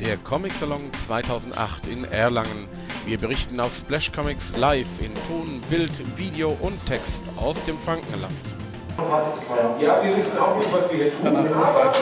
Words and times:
der 0.00 0.16
Comic 0.16 0.54
Salon 0.54 0.82
2008 0.92 1.88
in 1.88 2.04
Erlangen. 2.04 2.68
Wir 3.04 3.18
berichten 3.18 3.58
auf 3.58 3.74
Splash 3.74 4.12
Comics 4.12 4.56
live 4.56 4.86
in 5.00 5.12
Ton, 5.26 5.60
Bild, 5.68 6.16
Video 6.16 6.56
und 6.60 6.84
Text 6.86 7.24
aus 7.36 7.64
dem 7.64 7.78
Frankenland. 7.78 8.32
Ja, 9.80 10.02
wir 10.02 10.16
wissen 10.16 10.38
auch 10.38 10.56
nicht, 10.56 10.72
was 10.72 10.90
wir 10.90 10.98
hier 10.98 11.12
tun, 11.12 11.36
aber 11.36 11.92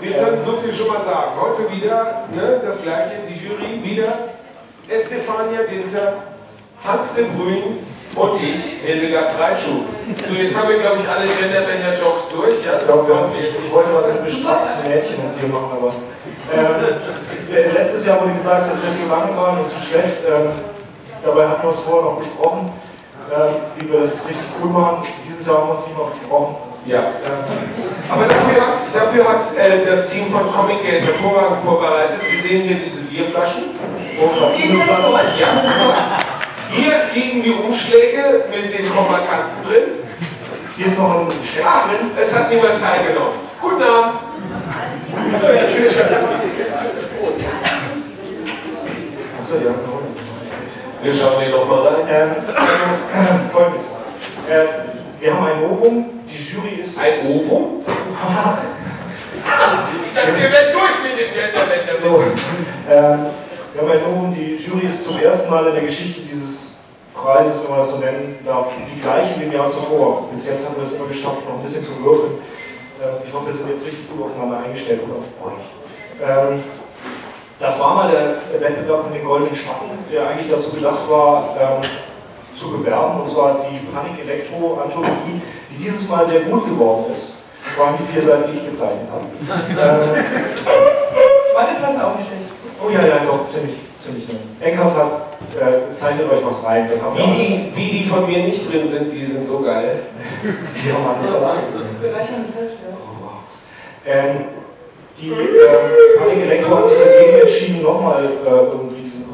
wir 0.00 0.12
können 0.12 0.44
so 0.44 0.56
viel 0.56 0.72
schon 0.72 0.88
mal 0.88 1.00
sagen. 1.00 1.32
Heute 1.40 1.70
wieder 1.74 2.28
ne, 2.34 2.60
das 2.64 2.80
gleiche, 2.82 3.12
die 3.28 3.44
Jury 3.44 3.82
wieder 3.82 4.12
Estefania 4.88 5.60
Winter, 5.70 6.22
Hans 6.84 7.14
de 7.14 7.24
Brün 7.24 7.78
und 8.14 8.42
ich, 8.42 8.80
Hildegard 8.84 9.38
Dreischuh. 9.38 9.84
So, 10.28 10.34
jetzt 10.34 10.56
haben 10.56 10.68
wir, 10.68 10.78
glaube 10.78 10.98
ich, 11.02 11.08
alle 11.08 11.26
Genderbänder-Jokes 11.26 12.28
durch. 12.30 12.64
Ja, 12.64 12.78
ich, 12.78 12.84
glaube, 12.84 13.12
ich 13.38 13.72
wollte 13.72 13.92
was 13.92 14.06
mit 14.12 14.24
bestratzten 14.24 14.88
Mädchen 14.88 15.16
und 15.16 15.42
dir 15.42 15.48
machen, 15.48 15.72
aber 15.72 15.92
äh, 16.52 17.15
letztes 17.72 18.04
Jahr 18.06 18.20
wurde 18.20 18.32
gesagt, 18.32 18.70
dass 18.70 18.82
wir 18.82 18.92
zu 18.92 19.08
lang 19.08 19.36
waren 19.36 19.58
und 19.60 19.68
zu 19.68 19.76
schlecht. 19.80 20.24
Ähm, 20.26 20.50
dabei 21.24 21.48
hatten 21.48 21.62
wir 21.62 21.70
uns 21.70 21.80
vorher 21.80 22.10
noch 22.10 22.18
besprochen, 22.18 22.72
äh, 23.30 23.80
wie 23.80 23.90
wir 23.90 24.00
das 24.00 24.24
richtig 24.26 24.46
cool 24.60 24.70
machen. 24.70 25.06
Dieses 25.26 25.46
Jahr 25.46 25.58
haben 25.58 25.68
wir 25.68 25.74
uns 25.74 25.86
nicht 25.86 25.98
noch 25.98 26.10
besprochen. 26.10 26.56
Ja. 26.86 27.00
Ähm, 27.00 27.42
aber 28.08 28.24
dafür 28.24 28.62
hat, 28.62 28.78
dafür 28.94 29.24
hat 29.28 29.56
äh, 29.58 29.84
das 29.84 30.08
Team 30.08 30.30
von 30.30 30.46
Comic 30.52 30.82
Gate 30.82 31.02
hervorragend 31.02 31.64
vorbereitet. 31.64 32.20
Sie 32.22 32.48
sehen 32.48 32.62
hier 32.62 32.76
diese 32.76 33.02
Bierflaschen. 33.02 33.64
Ja. 35.38 35.48
Hier 36.70 36.92
liegen 37.12 37.42
die 37.42 37.52
Umschläge 37.52 38.44
mit 38.50 38.72
den 38.72 38.88
Kombatanten 38.94 39.64
drin. 39.64 40.06
Hier 40.76 40.86
ist 40.86 40.98
noch 40.98 41.20
ein 41.20 41.28
Scheck 41.42 41.64
ah, 41.64 41.88
drin. 41.88 42.10
Es 42.20 42.34
hat 42.34 42.50
niemand 42.50 42.80
teilgenommen. 42.80 43.38
Guten 43.60 43.82
Abend. 43.82 44.20
Achso, 45.34 45.46
ja, 45.46 45.62
tschüss. 45.66 45.96
Achso, 49.40 49.54
ja. 49.64 49.74
Wir 51.02 51.14
schauen 51.14 51.40
hier 51.40 51.50
nochmal 51.50 51.86
rein. 51.86 51.96
Ähm, 52.10 52.30
also, 52.54 52.64
Folgendes. 53.52 53.86
Äh, 54.50 54.66
wir 55.20 55.34
haben 55.34 55.46
ein 55.46 55.62
Novum. 55.62 56.04
Die 56.28 56.42
Jury 56.42 56.80
ist. 56.80 56.98
Ein 56.98 57.26
Novum? 57.26 57.80
ich 60.04 60.14
dachte, 60.14 60.34
wir 60.34 60.52
werden 60.52 60.72
durch 60.72 61.02
mit 61.02 61.18
dem 61.18 61.32
Genderbänder. 61.32 61.96
So, 62.02 62.22
ähm, 62.90 63.26
wir 63.72 63.82
haben 63.82 63.90
ein 63.90 64.02
Novum. 64.02 64.34
Die 64.34 64.56
Jury 64.56 64.86
ist 64.86 65.04
zum 65.04 65.18
ersten 65.18 65.48
Mal 65.48 65.68
in 65.68 65.74
der 65.74 65.84
Geschichte 65.84 66.20
dieses 66.20 66.66
Preises, 67.14 67.62
wenn 67.62 67.70
man 67.70 67.80
das 67.80 67.90
so 67.90 67.96
nennen 67.96 68.38
darf, 68.44 68.66
die 68.76 69.00
gleiche 69.00 69.40
wie 69.40 69.44
im 69.44 69.52
Jahr 69.52 69.70
zuvor. 69.70 70.28
Bis 70.32 70.46
jetzt 70.46 70.66
haben 70.66 70.76
wir 70.76 70.84
es 70.84 70.92
immer 70.92 71.06
geschafft, 71.08 71.48
noch 71.48 71.56
ein 71.56 71.62
bisschen 71.62 71.82
zu 71.82 71.96
wirken. 72.04 72.38
Ähm, 73.02 73.16
ich 73.26 73.32
hoffe, 73.32 73.46
wir 73.46 73.54
sind 73.54 73.70
jetzt 73.70 73.86
richtig 73.86 74.10
gut 74.10 74.26
aufeinander 74.26 74.58
eingestellt 74.64 75.00
und 75.02 75.12
auf 75.12 75.26
euch. 75.40 75.64
Ähm, 76.20 76.62
das 77.58 77.80
war 77.80 77.94
mal 77.94 78.10
der 78.10 78.36
Wettbewerb 78.60 79.08
mit 79.08 79.15
den 79.15 79.15
goldenen 79.26 79.54
Schatten, 79.54 79.90
der 80.10 80.28
eigentlich 80.28 80.50
dazu 80.50 80.70
gedacht 80.70 81.08
war, 81.08 81.56
ähm, 81.60 81.82
zu 82.54 82.70
bewerben, 82.72 83.20
und 83.20 83.28
zwar 83.28 83.66
die 83.68 83.78
Panik 83.92 84.18
Elektro 84.22 84.80
Anthologie, 84.82 85.42
die 85.70 85.84
dieses 85.84 86.08
Mal 86.08 86.26
sehr 86.26 86.40
gut 86.40 86.64
geworden 86.64 87.06
ist. 87.16 87.44
Das 87.64 87.78
waren 87.78 87.94
die 87.98 88.12
vier 88.12 88.22
Seiten, 88.22 88.52
die 88.52 88.58
ich 88.58 88.70
gezeichnet 88.70 89.08
habe. 89.10 89.26
ähm, 89.70 90.24
war 91.54 91.66
das 91.66 91.82
was 91.82 92.04
auch 92.04 92.16
nicht 92.16 92.28
schlecht? 92.28 92.48
Oh 92.82 92.88
ja, 92.88 93.00
ja, 93.00 93.20
doch, 93.26 93.48
ziemlich, 93.48 93.76
ziemlich 94.02 94.28
nett. 94.28 94.40
Eckhardt 94.60 94.94
hat, 94.96 95.10
äh, 95.60 95.94
zeichnet 95.94 96.30
euch 96.30 96.44
was 96.44 96.64
rein. 96.64 96.88
Wie 97.14 97.22
die, 97.22 97.72
wie 97.74 97.98
die 97.98 98.08
von 98.08 98.26
mir 98.26 98.38
nicht 98.44 98.70
drin 98.70 98.88
sind, 98.88 99.12
die 99.12 99.26
sind 99.26 99.46
so 99.46 99.58
geil. 99.60 100.02
die 100.42 100.92
haben 100.92 101.04
andere 101.04 101.32
Verlagen. 101.32 101.62
Bereichern 102.00 102.44
das 102.46 102.54
selbst, 102.54 102.78
ja. 102.80 102.96
Ähm, 104.08 104.44
die 105.20 105.30
äh, 105.30 106.18
Panik 106.18 106.44
Elektro 106.44 106.76
hat 106.76 106.86
sich 106.86 106.98
dagegen 106.98 107.40
entschieden, 107.40 107.82
nochmal 107.82 108.24
äh, 108.24 108.70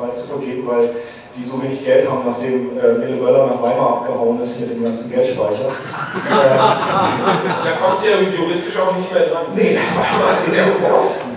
Preis 0.02 0.18
zu 0.18 0.26
vergeben, 0.26 0.66
weil 0.66 0.90
die 1.36 1.44
so 1.44 1.62
wenig 1.62 1.84
Geld 1.84 2.10
haben, 2.10 2.22
nachdem 2.26 2.76
äh, 2.76 2.98
Mille 2.98 3.22
Möller 3.22 3.46
nach 3.46 3.62
Weimar 3.62 4.02
abgehauen 4.02 4.42
ist 4.42 4.58
mit 4.60 4.70
dem 4.70 4.84
ganzen 4.84 5.10
Geldspeicher. 5.10 5.64
äh, 6.30 6.58
da 6.58 7.72
kommst 7.80 8.04
du 8.04 8.10
ja 8.10 8.18
juristisch 8.18 8.76
auch 8.78 8.96
nicht 8.96 9.12
mehr 9.12 9.22
dran. 9.22 9.46
Nee, 9.54 9.78
Weimar 9.96 10.38
ist 10.44 10.54
ja 10.54 10.64
so 10.64 10.96
Osten. 10.96 11.32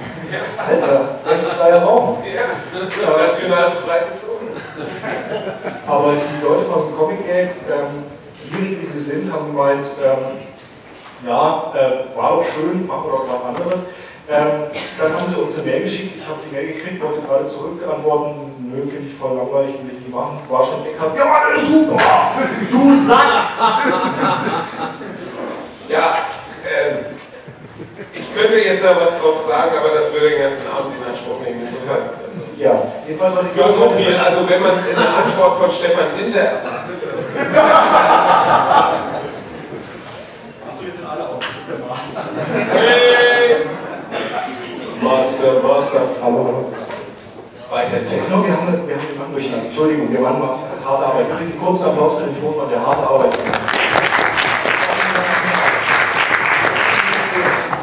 Alter, 0.57 1.19
rechtsfreier 1.25 1.83
Raum. 1.83 2.17
Ja, 2.25 3.17
national 3.17 3.69
befreite 3.71 4.11
Zone. 4.19 4.51
Aber 5.87 6.13
die 6.13 6.43
Leute 6.43 6.65
von 6.65 6.97
Comic 6.97 7.25
Gate, 7.25 7.51
ähm, 7.69 8.03
schwierig 8.43 8.81
wie 8.81 8.85
sie 8.85 8.99
sind, 8.99 9.31
haben 9.31 9.47
gemeint, 9.47 9.85
ähm, 10.03 10.39
ja, 11.25 11.71
äh, 11.73 12.17
war 12.17 12.37
doch 12.37 12.43
schön, 12.43 12.85
machen 12.85 13.03
wir 13.05 13.11
doch 13.11 13.27
was 13.29 13.59
anderes. 13.59 13.79
Ähm, 14.27 14.73
dann 14.97 15.13
haben 15.13 15.29
sie 15.29 15.35
uns 15.39 15.53
eine 15.53 15.63
Mail 15.67 15.81
geschickt, 15.83 16.17
ich 16.17 16.25
habe 16.27 16.39
die 16.43 16.55
Mail 16.55 16.73
gekriegt, 16.73 16.99
wollte 17.03 17.21
gerade 17.21 17.45
zurückantworten, 17.45 18.71
nö, 18.73 18.81
finde 18.81 19.05
ich 19.07 19.15
voll 19.15 19.37
langweilig, 19.37 19.75
will 19.83 19.93
ich 19.93 19.99
nicht 19.99 20.09
machen. 20.09 20.39
War 20.49 20.65
schon 20.65 20.83
Eckhardt, 20.83 21.15
ja, 21.15 21.25
das 21.53 21.61
ist 21.61 21.69
super, 21.69 21.97
du 22.71 23.05
Sack! 23.05 23.21
ja, 25.89 26.15
ähm, 26.65 27.05
ich 28.13 28.33
könnte 28.33 28.57
jetzt 28.57 28.83
da 28.83 28.97
was 28.97 29.13
drauf 29.21 29.45
sagen, 29.47 29.77
aber 29.77 29.93
das 29.93 30.11
würde 30.11 30.29
den 30.29 30.41
ganzen 30.41 30.65
Abend 30.73 30.97
in 30.97 31.05
Anspruch 31.05 31.45
nehmen. 31.45 31.61
Insofern, 31.61 32.09
also, 32.09 32.41
ja, 32.57 32.81
jedenfalls, 33.05 33.35
was 33.35 33.45
ich 33.45 33.53
sagen 33.53 33.73
so 33.77 33.89
viel, 33.91 34.17
Also, 34.17 34.49
wenn 34.49 34.61
man 34.61 34.71
eine 34.71 35.07
Antwort 35.21 35.59
von 35.59 35.69
Stefan 35.69 36.17
Dinter 36.17 36.39
erwartet. 36.39 36.97
Achso, 40.65 40.81
jetzt 40.83 40.97
sind 40.97 41.05
alle 41.05 41.29
aus, 41.29 41.39
das 41.45 41.61
ist 41.61 41.69
der 41.69 41.85
Master. 41.85 42.25
Hey! 42.73 43.65
Master, 45.01 45.61
Master, 45.61 46.01
hallo. 46.23 46.71
Weiter 47.69 47.99
geht's. 47.99 48.29
wir 48.29 48.35
haben, 48.35 48.87
wir 48.87 48.95
haben 48.95 49.07
jemanden 49.11 49.33
durcheinander. 49.33 49.65
Entschuldigung, 49.65 50.11
wir 50.11 50.21
waren 50.23 50.39
mal 50.39 50.59
harte 50.85 51.05
Arbeit. 51.05 51.25
Ich 51.29 51.37
kriege 51.37 51.51
einen 51.51 51.54
kurzen 51.65 51.85
Applaus 51.85 52.13
für 52.19 52.25
den 52.25 52.39
Ton, 52.39 52.53
der 52.69 52.85
harte 52.85 53.07
Arbeit. 53.07 53.33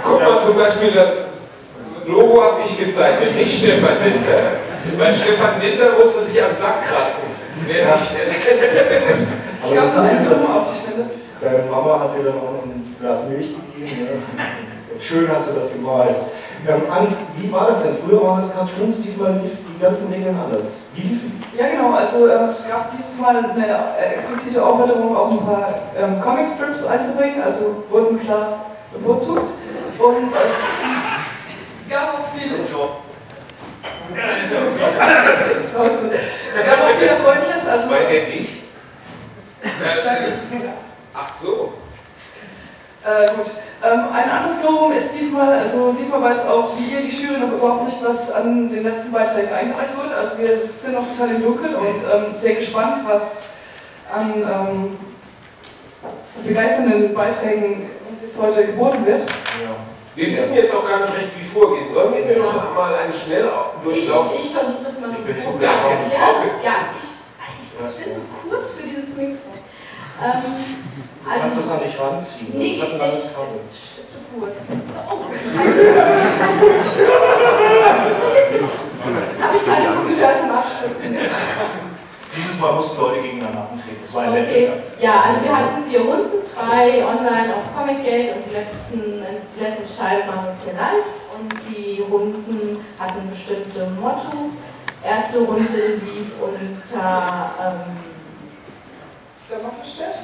Guck 0.05 0.21
mal 0.21 0.41
zum 0.41 0.57
Beispiel, 0.57 0.93
das 0.93 1.25
Logo 2.07 2.43
habe 2.43 2.61
ich 2.65 2.79
gezeichnet, 2.79 3.37
nicht 3.37 3.59
Stefan 3.59 3.97
Dinter. 4.03 4.63
Weil 4.99 5.13
Stefan 5.13 5.61
Dinter 5.61 5.99
musste 5.99 6.23
sich 6.23 6.43
am 6.43 6.55
Sack 6.55 6.87
kratzen. 6.87 7.27
Ja. 7.69 7.95
Aber 9.65 9.75
das 9.75 10.21
ist 10.21 10.31
das 10.31 10.41
auf 10.41 10.67
die 10.73 10.79
Stelle. 10.79 11.11
Deine 11.41 11.71
Mama 11.71 12.01
hat 12.01 12.17
dir 12.17 12.25
dann 12.25 12.39
auch 12.39 12.53
noch 12.53 12.65
ein 12.65 12.97
Glas 13.01 13.25
Milch 13.29 13.49
gegeben. 13.49 14.05
Ne? 14.05 15.01
Schön 15.01 15.29
hast 15.29 15.49
du 15.49 15.53
das 15.55 15.73
gemalt. 15.73 16.17
Ähm, 16.69 16.83
Angst, 16.89 17.19
wie 17.37 17.53
war 17.53 17.67
das 17.67 17.83
denn? 17.83 17.97
Früher 18.07 18.23
waren 18.23 18.41
das 18.41 18.53
Cartoons, 18.53 19.03
diesmal 19.03 19.41
die, 19.43 19.51
die 19.51 19.83
ganzen 19.83 20.13
Regeln 20.13 20.39
anders. 20.39 20.82
Ja 21.57 21.69
genau, 21.69 21.93
also 21.95 22.27
äh, 22.27 22.45
es 22.45 22.67
gab 22.69 22.93
dieses 22.97 23.19
Mal 23.19 23.37
eine 23.37 23.67
äh, 23.67 24.15
explizite 24.15 24.65
Aufforderung, 24.65 25.17
auch 25.17 25.31
ein 25.31 25.47
paar 25.47 25.75
ähm, 25.97 26.21
Comicstrips 26.21 26.85
einzubringen, 26.85 27.43
also 27.43 27.85
wurden 27.89 28.21
klar 28.21 28.67
bevorzugt. 28.93 29.53
Und 29.99 30.33
es 31.85 31.91
gab 31.91 32.15
auch 32.15 32.29
viele... 32.35 32.57
es 35.57 35.75
gab 35.75 36.79
auch 36.79 36.99
viele 36.99 37.17
Freundliches, 37.17 37.69
also... 37.69 37.89
Bei 37.89 38.05
der 38.05 38.29
ich? 38.29 38.63
Ach 41.15 41.31
so. 41.41 41.73
Äh, 43.05 43.29
gut. 43.35 43.51
Ähm, 43.85 44.05
ein 44.15 44.31
anderes 44.31 44.63
Novum 44.63 44.93
ist 44.93 45.11
diesmal, 45.13 45.59
also 45.59 45.93
diesmal 45.99 46.23
weiß 46.23 46.47
auch 46.47 46.71
wie 46.79 46.95
ihr 46.95 47.01
die 47.01 47.11
Jury 47.11 47.41
noch 47.41 47.51
überhaupt 47.51 47.87
nicht, 47.87 47.99
was 48.05 48.31
an 48.31 48.71
den 48.71 48.85
letzten 48.85 49.11
Beiträgen 49.11 49.53
eingereicht 49.53 49.97
wird. 49.97 50.15
Also 50.15 50.39
wir 50.39 50.61
sind 50.61 50.93
noch 50.93 51.09
total 51.09 51.35
im 51.35 51.43
Dunkeln 51.43 51.75
und 51.75 51.87
ähm, 51.87 52.27
sehr 52.41 52.55
gespannt, 52.55 53.05
was 53.05 53.23
an 54.15 54.35
ähm, 54.37 54.97
begeisternden 56.47 57.13
Beiträgen 57.13 57.91
uns 58.09 58.23
jetzt 58.23 58.41
heute 58.41 58.67
geboten 58.67 59.05
wird. 59.05 59.23
Ja. 59.23 59.75
Wir 60.15 60.27
wissen 60.37 60.55
jetzt 60.55 60.75
auch 60.75 60.87
gar 60.87 61.01
nicht 61.01 61.17
recht, 61.17 61.31
wie 61.41 61.45
vorgehen. 61.45 61.93
Sollen 61.93 62.15
wir 62.15 62.39
noch 62.39 62.75
mal 62.75 62.95
einen 62.95 63.13
Schnelldurchlauf? 63.13 64.33
Ich, 64.37 64.47
ich 64.47 64.53
versuche 64.53 64.85
das 64.85 65.01
mal 65.01 65.11
Ich 65.11 65.25
bin 65.25 65.43
zu 65.43 65.59
gar 65.59 65.73
Ja, 66.63 66.93
ich, 66.95 67.99
ich 67.99 68.05
bin 68.05 68.15
zu 68.15 68.21
kurz 68.47 68.67
für 68.79 68.87
dieses 68.87 69.09
Mikro. 69.17 69.59
Ähm, 70.23 70.92
also, 71.29 71.41
kannst 71.41 71.57
das 71.59 71.67
noch 71.67 71.85
nicht 71.85 72.01
ranziehen. 72.01 72.59
Nee, 72.59 72.77
das 72.77 72.87
hat 72.87 72.93
ein 72.95 72.99
langes 72.99 73.23
Kabel. 73.35 73.57
Ist, 73.57 73.99
ist 73.99 74.11
zu 74.11 74.19
kurz. 74.35 74.59
Oh, 75.11 75.23
das 79.03 79.43
habe 79.43 79.57
ich 79.57 79.67
gar 79.67 79.79
nicht 79.79 79.93
gehört 80.17 80.39
im 81.03 81.17
Dieses 82.37 82.61
Mal 82.61 82.73
mussten 82.73 83.01
Leute 83.01 83.21
gegeneinander 83.23 83.69
antreten. 83.71 84.01
Das 84.03 84.15
war 84.15 84.23
ein 84.23 84.31
okay. 84.33 84.73
Ja, 85.01 85.23
also 85.27 85.45
wir 85.45 85.57
hatten 85.57 85.85
vier 85.89 86.01
Runden, 86.01 86.39
drei 86.55 87.05
online 87.05 87.55
auf 87.55 87.65
Comic 87.77 88.05
Gate 88.05 88.37
und 88.37 88.45
die 88.47 88.55
letzten, 88.55 89.25
die 89.57 89.61
letzten 89.63 89.87
Scheiben 89.87 90.27
machen 90.27 90.45
wir 90.45 90.53
uns 90.53 90.63
hier 90.65 90.75
live. 90.75 91.07
Und 91.39 91.51
die 91.71 92.03
Runden 92.03 92.85
hatten 92.99 93.31
bestimmte 93.31 93.91
Mottos. 94.01 94.55
Erste 95.05 95.39
Runde 95.39 95.99
lief 96.05 96.31
unter 96.41 97.51
ähm, 97.59 98.12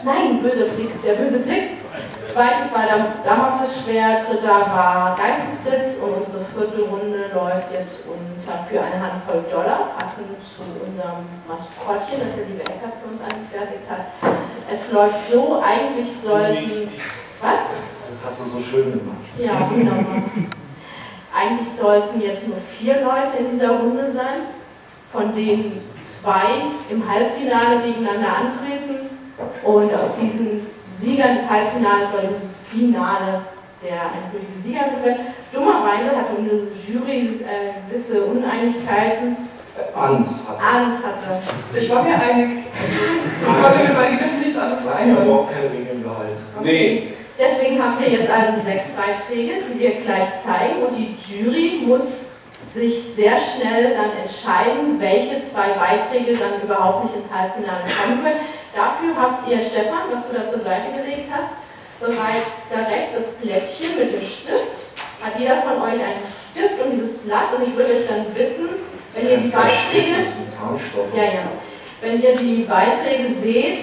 Nein, 0.04 0.42
böse 0.42 0.64
Blick, 0.64 1.02
der 1.02 1.14
böse 1.14 1.38
Blick. 1.40 1.78
Zweites 2.26 2.72
war 2.72 2.84
der 2.86 3.12
Damoklesschwert, 3.25 4.28
dritter 4.28 4.60
war 4.72 5.16
Geistesblitz 5.16 6.00
und 6.00 6.25
unsere 6.25 6.44
vierte 6.54 6.82
Runde 6.88 7.30
läuft 7.34 7.72
jetzt 7.72 8.04
unter 8.06 8.64
für 8.69 8.80
eine 8.80 9.02
Handvoll 9.02 9.44
Dollar, 9.50 9.90
passend 9.98 10.28
zu 10.56 10.62
unserem 10.86 11.28
Maskottchen, 11.46 12.20
das 12.20 12.36
der 12.36 12.46
liebe 12.46 12.62
Eckert 12.62 12.96
für 13.02 13.08
uns 13.12 13.22
angefertigt 13.22 13.84
hat. 13.90 14.06
Es 14.72 14.92
läuft 14.92 15.31
so, 15.31 15.62
eigentlich 15.62 16.08
sollten... 16.22 16.92
Was? 17.40 17.60
Das 18.08 18.24
hast 18.24 18.40
du 18.40 18.44
so 18.44 18.60
schön 18.62 18.92
gemacht. 18.92 19.28
Ja, 19.38 19.52
wunderbar. 19.70 20.22
Eigentlich 21.34 21.69
sollten 21.78 22.20
jetzt 22.20 22.46
nur 22.46 22.56
vier 22.78 22.94
Leute 23.02 23.36
in 23.38 23.50
dieser 23.52 23.78
Runde 23.78 24.10
sein, 24.10 24.48
von 25.12 25.34
denen 25.34 25.64
zwei 26.20 26.66
im 26.90 27.08
Halbfinale 27.08 27.81
gegeneinander 27.84 28.28
antreten. 28.28 28.97
Und 29.64 29.93
aus 29.94 30.10
diesen 30.20 30.66
Siegern 30.99 31.37
des 31.38 31.49
Halbfinales 31.49 32.10
soll 32.12 32.22
im 32.25 32.49
Finale 32.70 33.43
der 33.82 34.10
endgültige 34.10 34.58
Sieger 34.62 34.87
wird. 35.05 35.19
Dummerweise 35.52 36.16
hat 36.16 36.26
unsere 36.37 36.62
Jury 36.87 37.40
äh, 37.46 37.78
gewisse 37.88 38.25
Uneinigkeiten. 38.25 39.37
Angst 39.94 40.40
hat 40.49 40.58
Angst 40.60 41.05
hatte. 41.05 41.40
Ich 41.78 41.88
war 41.88 42.02
mir 42.02 42.14
einig. 42.20 42.64
Ich 43.40 43.62
konnte 43.62 43.78
mir 43.78 43.94
bei 43.94 44.06
gewissen 44.10 44.40
nichts 44.40 44.58
anderes 44.58 44.82
Das 44.84 44.90
ist 44.93 44.99
vereinbaren. 44.99 45.26
überhaupt 45.28 45.52
keine 45.55 45.70
Regeln 45.72 46.02
gehalten. 46.02 46.37
Nee. 46.62 47.08
Deswegen 47.38 47.82
haben 47.82 47.96
wir 48.00 48.08
jetzt 48.10 48.31
also 48.31 48.52
sechs 48.64 48.87
Beiträge, 48.99 49.52
die 49.72 49.78
wir 49.78 49.90
gleich 50.02 50.43
zeigen. 50.43 50.82
Und 50.82 50.96
die 50.99 51.14
Jury 51.22 51.82
muss 51.87 52.26
sich 52.75 53.14
sehr 53.14 53.38
schnell 53.38 53.94
dann 53.94 54.10
entscheiden, 54.20 54.99
welche 54.99 55.43
zwei 55.50 55.70
Beiträge 55.78 56.37
dann 56.37 56.60
überhaupt 56.60 57.05
nicht 57.05 57.16
ins 57.16 57.32
Halbfinale 57.32 57.84
kommen 57.87 58.22
können. 58.25 58.40
Dafür 58.78 59.10
habt 59.20 59.48
ihr, 59.50 59.58
Stefan, 59.58 60.06
was 60.14 60.22
du 60.30 60.38
da 60.38 60.46
zur 60.46 60.62
Seite 60.62 60.94
gelegt 60.94 61.26
hast, 61.34 61.50
bereits 61.98 62.46
da 62.70 62.86
rechts 62.86 63.10
das 63.19 63.34
Plättchen 63.42 63.98
mit 63.98 64.12
dem 64.14 64.22
Stift. 64.22 64.78
Hat 65.19 65.34
jeder 65.34 65.58
von 65.66 65.82
euch 65.82 65.98
einen 65.98 66.22
Stift 66.54 66.78
und 66.86 66.92
dieses 66.94 67.19
Blatt 67.26 67.50
und 67.58 67.66
ich 67.66 67.75
würde 67.75 67.90
euch 67.90 68.06
dann 68.06 68.25
bitten, 68.30 68.69
wenn 69.14 69.26
ihr 69.26 69.38
die 69.38 69.48
Beiträge, 69.48 70.22
ja, 71.12 71.22
ja, 71.25 71.44
wenn 72.02 72.22
ihr 72.22 72.36
die 72.36 72.62
Beiträge 72.70 73.34
seht, 73.42 73.78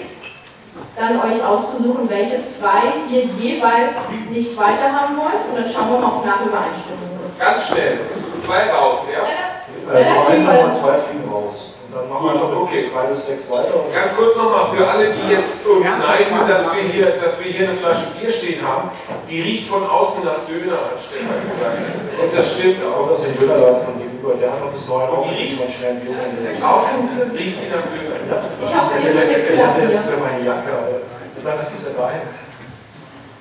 dann 0.96 1.20
euch 1.20 1.44
auszusuchen, 1.44 2.10
welche 2.10 2.40
zwei 2.48 2.88
ihr 3.12 3.24
jeweils 3.36 4.00
nicht 4.30 4.56
weiterhaben 4.56 5.18
wollt 5.18 5.44
und 5.52 5.60
dann 5.60 5.68
schauen 5.74 5.92
wir 5.92 6.00
mal, 6.00 6.16
ob 6.16 6.26
nach 6.26 6.40
Übereinstimmung. 6.40 7.20
Ganz 7.38 7.68
schnell. 7.68 8.00
Zwei 8.46 8.72
raus, 8.72 9.00
ja? 9.12 9.92
Äh, 9.92 9.98
Relativ 9.98 10.46
mal 10.46 10.68
weit. 10.68 10.80
zwei 10.80 10.98
fliegen 11.04 11.30
raus. 11.30 11.65
Und 11.96 12.02
dann 12.04 12.10
machen 12.12 12.28
wir 12.28 12.36
Gut, 12.44 12.52
mit 12.52 12.60
okay. 12.68 12.82
drei 12.92 13.08
bis 13.08 13.24
sechs 13.26 13.48
weiter. 13.48 13.72
Und 13.80 13.88
Ganz 13.96 14.12
kurz 14.20 14.36
nochmal 14.36 14.68
für 14.68 14.84
alle, 14.84 15.16
die 15.16 15.32
jetzt 15.32 15.64
uns 15.64 15.80
neigen, 15.88 16.44
dass 16.44 16.68
wir, 16.76 16.84
hier, 16.92 17.08
dass 17.08 17.40
wir 17.40 17.48
hier 17.48 17.72
eine 17.72 17.78
Flasche 17.80 18.12
Bier 18.20 18.28
stehen 18.30 18.60
haben. 18.60 18.92
Die 19.32 19.40
riecht 19.40 19.72
von 19.72 19.80
außen 19.88 20.20
nach 20.28 20.44
Döner, 20.44 20.92
hat 20.92 21.00
Stefan 21.00 21.40
gesagt. 21.48 21.80
Und 22.20 22.30
das 22.36 22.52
stimmt 22.52 22.84
auch. 22.84 23.08
aus 23.16 23.24
dem 23.24 23.32
Dönerladen 23.40 23.80
von 23.88 23.96
gegenüber. 23.96 24.36
Der 24.36 24.52
hat 24.52 24.60
noch 24.60 24.76
bis 24.76 24.84
neun. 24.92 25.08
Und 25.08 25.24
die 25.32 25.36
riecht- 25.40 25.56
man 25.56 25.72
schnell 25.72 25.96
Bier. 26.04 26.12
Außen 26.60 27.32
riecht 27.32 27.58
die 27.64 27.70
nach 27.72 27.88
Döner. 27.88 28.20
Ich 28.20 28.72
habe 28.76 28.92
Ich 29.00 29.04
hier 29.08 29.16
hatte 29.16 29.40
Spitze 29.40 29.56
das 29.56 30.04
ist 30.04 30.10
für 30.12 30.20
meine 30.20 30.44
Jacke. 30.44 30.68
aber 30.76 31.00
Dann 31.00 31.56
hat 31.64 31.68
diese 31.72 31.96
rein. 31.96 32.28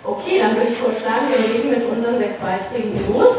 Okay, 0.07 0.39
dann 0.39 0.55
würde 0.55 0.69
ich 0.71 0.79
vorschlagen, 0.79 1.27
wir 1.27 1.43
legen 1.43 1.71
mit 1.75 1.83
unseren 1.91 2.19
sechs 2.23 2.39
Beiträgen 2.39 2.93
los. 3.11 3.34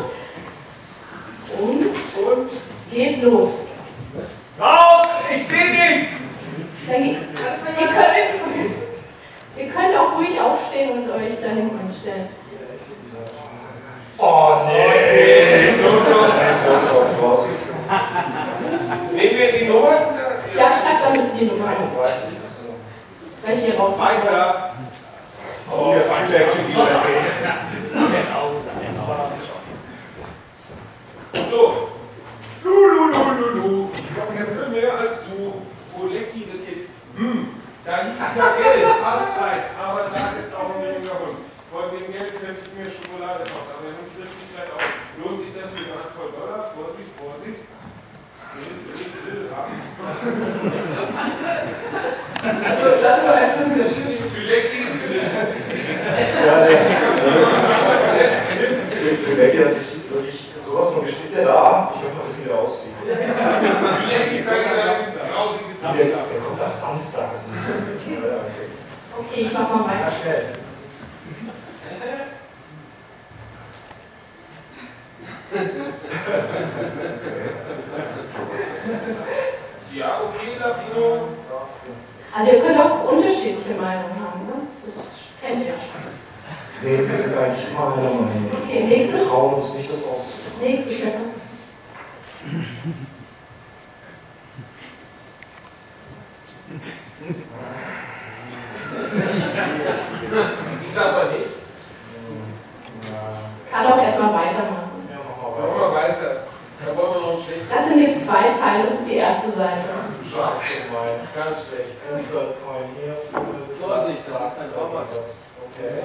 Ist 114.47 114.59
ein 114.59 114.69
Roboter. 114.77 115.23
Okay. 115.65 116.01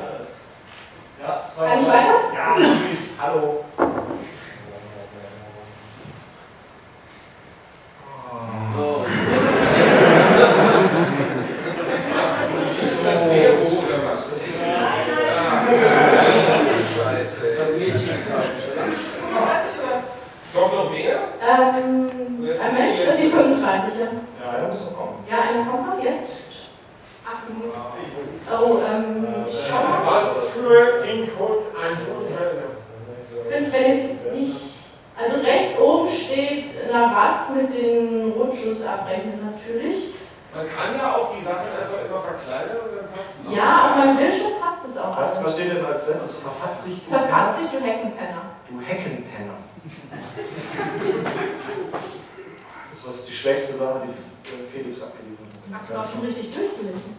Ja, 1.20 1.47
Kann 1.56 1.80
ich 1.80 1.87
weiter? 1.88 2.18
Ja, 2.35 2.59
natürlich. 2.59 2.99
Hallo. 3.20 3.64
So, 8.76 9.04
Ist 12.70 13.04
das 13.06 13.26
Nero 13.26 13.66
oder 13.66 13.99
was? 14.04 14.28
Ah, 14.62 15.62
Scheiße. 16.94 17.40
das 17.59 17.70
Mädchen 17.78 18.00
gezeigt, 18.00 18.59
oder? 18.73 20.61
Kommt 20.61 20.75
noch 20.75 20.90
mehr? 20.90 21.18
Ähm, 21.40 22.38
Moment, 22.38 23.06
das 23.06 23.14
ist 23.14 23.23
die 23.23 23.30
35, 23.30 24.00
ja. 24.00 24.06
Ja, 24.06 24.59
er 24.59 24.66
muss 24.66 24.80
noch 24.80 24.97
kommen. 24.97 25.25
Ja, 25.28 25.37
eine 25.42 25.64
kommt 25.70 25.87
noch 25.87 26.02
jetzt. 26.04 26.32
Acht 27.26 27.49
Minuten. 27.49 27.78
Oh, 28.50 28.78
ähm, 28.90 29.26
schau 29.50 29.82
mal. 29.82 30.35
Was 30.35 30.49
für 30.49 31.04
Input 31.06 31.59
ein 31.76 31.97
Unhölle. 32.16 32.64
Fünf, 33.50 33.73
wenn 33.73 33.85
es 33.92 34.37
nicht. 34.37 34.56
Also 35.16 35.37
rechts 35.47 35.78
oben 35.78 36.09
steht 36.11 36.90
Lavast 36.90 37.50
mit 37.54 37.68
den 37.75 38.32
Rutschus 38.32 38.82
abrechnen 38.82 39.52
natürlich. 39.52 40.14
Man 40.52 40.64
kann 40.66 40.99
ja 40.99 41.14
auch 41.14 41.30
die 41.37 41.44
Sachen 41.44 41.68
einfach 41.78 42.00
immer 42.09 42.20
verkleinern 42.20 42.78
und 42.88 42.97
dann 42.97 43.06
passt 43.14 43.38
es. 43.47 43.54
Ja, 43.54 43.70
aber 43.94 44.02
beim 44.02 44.16
Bildschirm 44.16 44.59
passt 44.59 44.82
es 44.88 44.97
auch. 44.99 45.16
Was, 45.16 45.44
was 45.44 45.52
steht 45.52 45.70
denn 45.76 45.85
als 45.85 46.09
letztes? 46.09 46.35
Verfatzt 46.37 46.87
dich, 46.87 47.04
du 47.04 47.11
Verpatzt 47.11 47.61
dich, 47.61 47.68
du 47.70 47.78
Heckenpenner. 47.85 48.42
Du 48.68 48.80
Heckenpenner. 48.80 49.54
Das 52.90 53.06
war 53.06 53.12
die 53.28 53.32
schwächste 53.32 53.75
Sache, 53.75 54.00
die 54.04 54.11
äh, 54.11 54.66
Felix 54.73 55.02
abgeliefert 55.02 55.47
Hast 55.73 55.88
du 55.90 55.94
hat. 55.94 56.00
auch 56.00 56.00
schon 56.11 56.25
richtig 56.26 56.50
durchgelesen? 56.50 57.19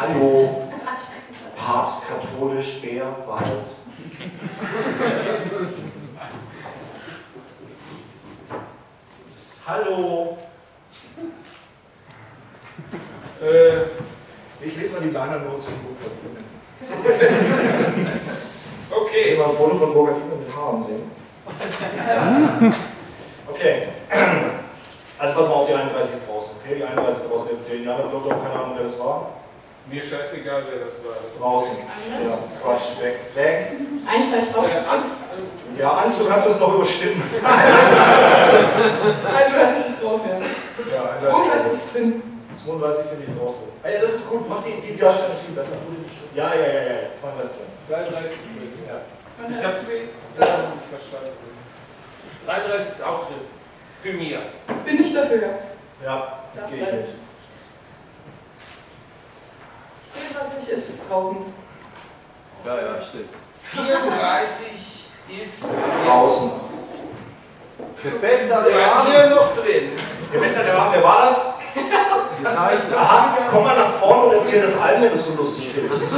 Hallo, 0.00 0.68
Papst, 1.56 2.02
katholisch, 2.08 2.80
Bär, 2.80 3.16
Wald. 3.26 3.44
Hallo. 9.66 10.38
Äh, 13.42 14.66
Ich 14.66 14.76
lese 14.76 14.92
mal 14.94 15.00
die 15.00 15.08
Liner 15.08 15.38
Notes 15.40 15.64
zum 15.66 15.74
Buch. 15.74 15.96
Ich 18.90 18.96
okay. 18.96 19.30
will 19.32 19.38
mal 19.38 19.50
ein 19.50 19.56
Foto 19.56 19.78
von 19.78 19.92
Burkhard 19.94 20.18
mit 20.40 20.56
Haaren 20.56 20.82
sehen. 20.84 21.02
Okay, 21.46 22.72
Okay. 23.48 23.88
Also 25.18 25.34
pass 25.34 25.48
mal 25.48 25.54
auf, 25.54 25.68
die 25.68 25.74
31 25.74 26.26
okay? 26.70 26.78
Die 26.78 26.84
31 26.84 27.22
ist 27.22 27.30
draußen. 27.30 27.48
Der 27.66 27.74
Indianer 27.76 28.04
Blowjob, 28.04 28.42
keine 28.42 28.54
Ahnung, 28.54 28.72
wer 28.76 28.84
das 28.84 28.98
war. 28.98 29.30
Mir 29.90 30.02
scheißegal, 30.02 30.62
wer 30.70 30.84
das 30.84 31.02
war. 31.04 31.14
Das 31.18 31.38
Draußen. 31.38 31.72
Ja, 31.74 32.38
Quatsch, 32.62 33.00
weg. 33.02 33.16
Weg. 33.34 33.72
Einfach 34.06 34.52
drauf. 34.52 34.66
Äh, 34.66 34.86
Angst. 34.86 35.16
Ja, 35.78 35.90
Angst, 35.92 36.20
du 36.20 36.26
kannst 36.26 36.46
uns 36.46 36.60
noch 36.60 36.74
überstimmen. 36.74 37.22
Nein, 37.42 37.72
du 39.50 39.56
hast 39.58 39.74
es 39.80 40.04
raus, 40.04 40.20
ja. 40.26 40.38
Ja, 40.94 41.02
also 41.12 41.26
32 41.26 41.72
ist 41.72 41.94
drin. 41.94 42.22
32 42.64 43.06
finde 43.10 43.24
ich 43.24 43.32
auch 43.40 43.54
so. 43.56 43.66
Ah, 43.82 43.88
ja, 43.88 44.00
das 44.00 44.14
ist 44.14 44.28
gut, 44.28 44.48
mach 44.48 44.62
die, 44.62 44.76
die 44.80 44.96
Darstellung 44.98 45.36
viel 45.44 45.54
besser. 45.54 45.76
Ja, 46.34 46.54
ja, 46.54 46.66
ja, 46.66 46.82
ja, 46.84 46.98
32 47.18 47.56
drin. 47.56 47.70
32 47.88 48.12
drin, 48.12 48.84
ja. 48.86 49.00
Ich 49.48 49.56
hat 49.56 49.64
habe 49.64 49.80
das 50.36 50.50
hab 50.50 50.58
ich 50.60 50.74
nicht 50.76 50.90
verstanden. 50.92 51.32
33 52.46 52.92
ist 52.92 53.02
auch 53.02 53.26
drin. 53.26 53.40
Für 53.98 54.12
mir. 54.12 54.40
Bin 54.84 55.00
ich 55.00 55.12
dafür. 55.12 55.42
Ja, 55.42 55.58
Ja, 56.04 56.44
gehe 56.68 56.82
ich 56.82 56.92
mit. 56.92 57.08
34 60.12 60.68
ist 60.70 60.86
draußen. 61.08 61.36
Ja, 62.64 62.76
ja, 62.76 63.00
stimmt. 63.02 63.30
34 63.72 64.66
ist 65.28 65.64
Draußen. 66.06 66.50
Bester 68.20 68.70
Ja, 68.70 69.06
hier 69.06 69.26
noch 69.28 69.54
drin. 69.54 69.92
Ja, 70.32 70.40
wer 70.40 70.76
war, 70.76 70.92
wer 70.92 71.02
war 71.02 71.26
das? 71.26 71.54
Aha, 72.96 73.36
komm 73.50 73.64
mal 73.64 73.76
nach 73.76 73.92
vorne 73.94 74.22
und 74.24 74.34
erzähl 74.36 74.62
das 74.62 74.76
allen, 74.78 75.02
wenn 75.02 75.10
du 75.10 75.14
es 75.14 75.26
so 75.26 75.34
lustig 75.34 75.70
findest. 75.74 76.10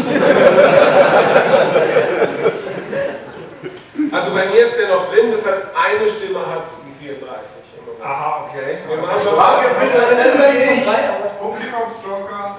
Also 4.12 4.30
bei 4.34 4.46
mir 4.46 4.64
ist 4.64 4.78
der 4.78 4.88
noch 4.88 5.10
drin, 5.10 5.32
das 5.32 5.44
heißt, 5.44 5.66
eine 5.74 6.08
Stimme 6.10 6.40
hat 6.46 6.66
die 6.86 7.04
34 7.04 7.16
im 7.16 7.24
Moment. 7.24 7.61
Aha, 8.02 8.46
okay. 8.48 8.78
Wir 8.86 8.96
machen 8.96 9.24
noch 9.24 9.34
Frage 9.34 9.68
bitte 9.78 9.98
dasselbe 10.00 10.42
wie 10.52 10.74
ich. 10.74 10.84
Drei, 10.84 11.08
aber 11.08 11.28
Publikumsjoker. 11.38 12.56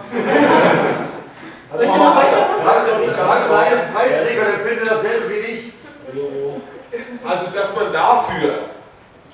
Soll 1.71 1.83
ich 1.83 1.89
noch 1.89 2.15
weitermachen? 2.15 2.63
Frage 2.63 2.91
doch 2.91 3.00
nicht 3.00 3.17
ganz 3.17 3.47
Preis, 3.47 3.77
Preisträger, 3.93 4.45
der 4.45 4.63
bitte 4.63 4.85
dasselbe 4.85 5.29
wie 5.29 5.33
ich. 5.35 5.73
Also, 7.25 7.45
dass 7.53 7.75
man 7.75 7.91
dafür 7.91 8.53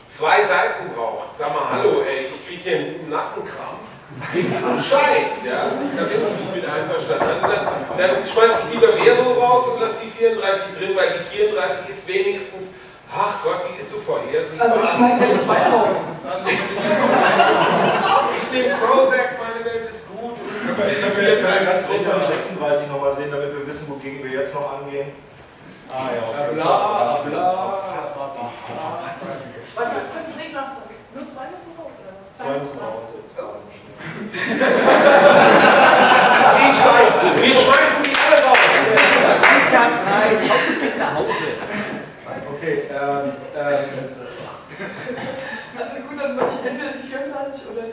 zwei 0.10 0.38
Seiten 0.42 0.90
braucht. 0.96 1.36
Sag 1.36 1.54
mal, 1.54 1.70
hallo, 1.72 2.02
ey, 2.02 2.30
ich 2.34 2.48
krieg 2.48 2.60
hier 2.64 2.78
einen 2.78 3.10
Nackenkrampf. 3.10 3.86
Wegen 4.34 4.50
diesem 4.50 4.78
Scheiß, 4.78 5.46
ja? 5.46 5.70
Da 5.96 6.04
bin 6.04 6.22
ich 6.26 6.40
nicht 6.42 6.56
mit 6.56 6.66
einverstanden. 6.66 7.28
Also 7.30 7.46
dann, 7.46 7.66
dann 7.98 8.26
schmeiß 8.26 8.66
ich 8.66 8.74
lieber 8.74 8.94
Vero 8.98 9.40
raus 9.40 9.68
und 9.68 9.82
lass 9.82 10.00
die 10.02 10.10
34 10.10 10.78
drin, 10.78 10.96
weil 10.96 11.20
die 11.20 11.38
34 11.38 11.90
ist 11.90 12.08
wenigstens, 12.08 12.70
ach 13.14 13.44
Gott, 13.44 13.62
die 13.70 13.82
ist 13.82 13.92
so 13.92 13.98
vorhersehbar. 13.98 14.68
Also 14.68 14.84
ich 14.84 14.90
schmeiß 14.90 15.20
ja 15.22 15.28
nicht 15.28 15.48
weiter 15.48 15.70
raus. 15.70 16.02
Ich 18.38 18.52
nehme 18.52 18.76
Prozac, 18.78 19.38
meine 19.40 19.66
Welt 19.66 19.90
ist 19.90 20.08
gut. 20.08 20.34
Und 20.34 20.40
Ich 20.70 21.18
will 21.18 21.42
ganz 21.44 21.86
kurz 21.88 22.02
mal 22.06 22.20
die 22.20 22.26
36 22.26 22.88
nochmal 22.88 23.14
sehen, 23.14 23.32
damit 23.32 23.52
wir 23.54 23.68
wissen, 23.68 23.90
wogegen 23.90 24.24
wir 24.24 24.32
jetzt 24.40 24.54
noch 24.54 24.80
angehen. 24.80 25.12
Ah 25.92 26.10
ja, 26.14 26.22
okay. 26.30 26.54
Bla, 26.54 27.20
bla. 27.26 27.46
Warte, 29.76 29.96
kannst 30.14 30.32
du 30.34 30.38
nicht 30.40 30.54
nach. 30.54 30.72
Nur 31.16 31.26
zwei 31.26 31.50
müssen 31.50 31.74
raus, 31.74 31.98
oder 31.98 32.14
was? 32.22 32.30
Zwei 32.38 32.54
müssen 32.60 32.80
raus 32.80 33.06
jetzt. 33.18 33.34
Ich 36.70 36.80
weiß, 36.86 37.14
wir 37.42 37.54
schmeißen 37.54 38.04
die 38.04 38.14
alle 38.14 38.38
raus. 38.46 38.64
Okay, 42.54 42.76
ähm, 42.92 43.34
ähm, 43.56 43.78
Also 45.80 45.96
gut, 46.08 46.18
dann 46.22 46.32
würde 46.38 46.52
ich 46.54 46.60
entweder 46.70 46.92
die 46.94 47.08
34 47.08 47.62
oder 47.72 47.84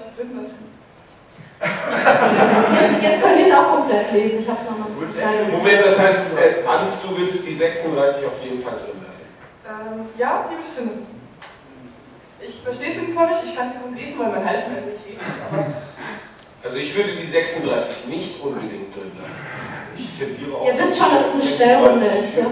35 0.00 0.16
drin 0.16 0.40
lassen. 0.40 0.70
Jetzt, 1.60 3.02
jetzt 3.02 3.22
könnt 3.22 3.38
ihr 3.40 3.46
es 3.46 3.52
auch 3.52 3.68
komplett 3.76 4.12
lesen. 4.12 4.40
Ich 4.40 4.48
habe 4.48 4.60
nochmal 4.64 4.88
Moment, 5.50 5.84
das 5.84 5.98
heißt, 5.98 6.22
äh, 6.36 6.66
Hans, 6.66 7.02
du 7.02 7.16
willst 7.16 7.46
die 7.46 7.54
36 7.54 8.24
auf 8.24 8.42
jeden 8.42 8.62
Fall 8.62 8.80
drin 8.80 9.00
lassen. 9.04 9.26
Ähm, 9.68 10.08
ja, 10.16 10.48
die 10.48 10.56
will 10.56 10.64
ich 10.64 10.74
drin 10.74 10.88
lassen. 10.88 11.06
Ich 12.40 12.60
verstehe 12.62 12.88
es 12.88 13.14
zwar 13.14 13.26
nicht, 13.28 13.40
ich 13.44 13.54
kann 13.54 13.68
es 13.68 13.74
kaum 13.74 13.94
lesen, 13.94 14.18
weil 14.18 14.30
mein 14.30 14.48
Hals 14.48 14.64
mir 14.68 14.80
nicht 14.80 15.06
geht. 15.06 15.18
Also 16.62 16.76
ich 16.76 16.94
würde 16.94 17.12
die 17.12 17.26
36 17.26 18.06
nicht 18.06 18.40
unbedingt 18.42 18.94
drin 18.94 19.12
lassen. 19.20 19.40
ich 19.96 20.18
tendiere 20.18 20.56
auch. 20.56 20.66
Ihr 20.66 20.76
wisst 20.76 20.96
schon, 20.96 21.10
dass 21.12 21.26
es 21.28 21.40
eine 21.40 21.54
Stellrunde 21.56 22.06
ist, 22.06 22.36
ja? 22.36 22.46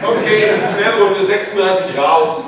Okay, 0.00 0.48
Schnellrunde 0.76 1.24
36 1.24 1.98
raus. 1.98 2.44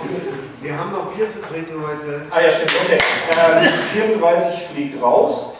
Wir 0.62 0.78
haben 0.78 0.92
noch 0.92 1.10
Bier 1.10 1.28
zu 1.28 1.42
trinken 1.42 1.74
heute. 1.82 2.22
Ah 2.30 2.40
ja, 2.40 2.50
stimmt, 2.52 2.70
okay. 2.86 2.98
Ähm, 3.34 3.66
die 3.66 3.98
34 3.98 4.68
fliegt 4.72 5.02
raus, 5.02 5.50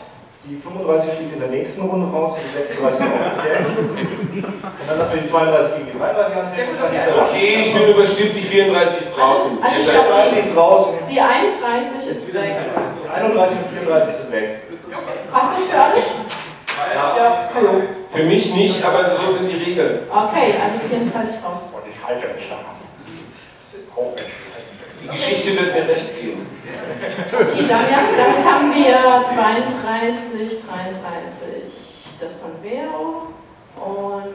die 0.45 0.55
35 0.55 1.11
fliegt 1.11 1.33
in 1.33 1.39
der 1.41 1.49
nächsten 1.49 1.81
Runde 1.81 2.07
raus 2.07 2.39
und 2.39 2.43
die 2.43 2.55
36 2.55 3.01
auch. 3.03 3.03
Okay. 3.03 3.67
Und 3.67 4.87
dann 4.87 4.97
lassen 4.97 5.13
wir 5.13 5.21
die 5.21 5.27
32 5.27 5.75
gegen 5.75 5.91
die 5.91 5.97
33 5.99 6.35
antreten. 6.39 6.71
Dann 6.79 6.95
ist 6.95 7.07
er 7.07 7.21
Okay, 7.21 7.67
ich 7.67 7.73
bin 7.73 7.83
überstimmt, 7.83 8.31
die 8.35 8.43
34 8.43 8.99
ist 9.01 9.11
draußen. 9.17 9.51
Also 9.61 9.85
seid 9.85 9.93
glaub, 9.93 10.07
30 10.07 10.37
ist 10.39 10.55
raus, 10.55 10.83
Die 11.11 11.19
31 11.19 12.07
ist 12.07 12.33
weg. 12.33 12.55
die 12.63 13.09
31 13.11 13.57
und 13.59 13.67
34 13.75 14.15
sind 14.15 14.31
weg. 14.31 14.47
Passt 15.33 15.59
nicht 15.59 15.69
für 15.69 15.81
alle? 15.83 15.99
Ja, 16.95 17.49
hallo. 17.53 17.71
Für 18.09 18.23
mich 18.23 18.53
nicht, 18.55 18.83
aber 18.83 19.17
so 19.19 19.33
sind 19.35 19.49
die 19.51 19.57
Regeln. 19.63 19.99
Okay, 20.09 20.55
also 20.63 20.79
34 20.87 21.35
raus. 21.43 21.59
Und 21.75 21.83
ich 21.91 21.97
halte 22.07 22.27
mich 22.35 22.47
da. 22.47 22.55
Die 25.03 25.07
Geschichte 25.09 25.59
wird 25.59 25.73
mir 25.75 25.87
recht 25.93 26.21
geben. 26.21 26.47
Okay, 27.33 27.65
damit, 27.67 27.89
damit 28.17 28.45
haben 28.45 28.73
wir 28.73 29.25
32, 29.35 30.59
33. 30.63 31.73
Das 32.19 32.31
von 32.41 32.51
Vero. 32.61 33.27
Und 33.75 34.33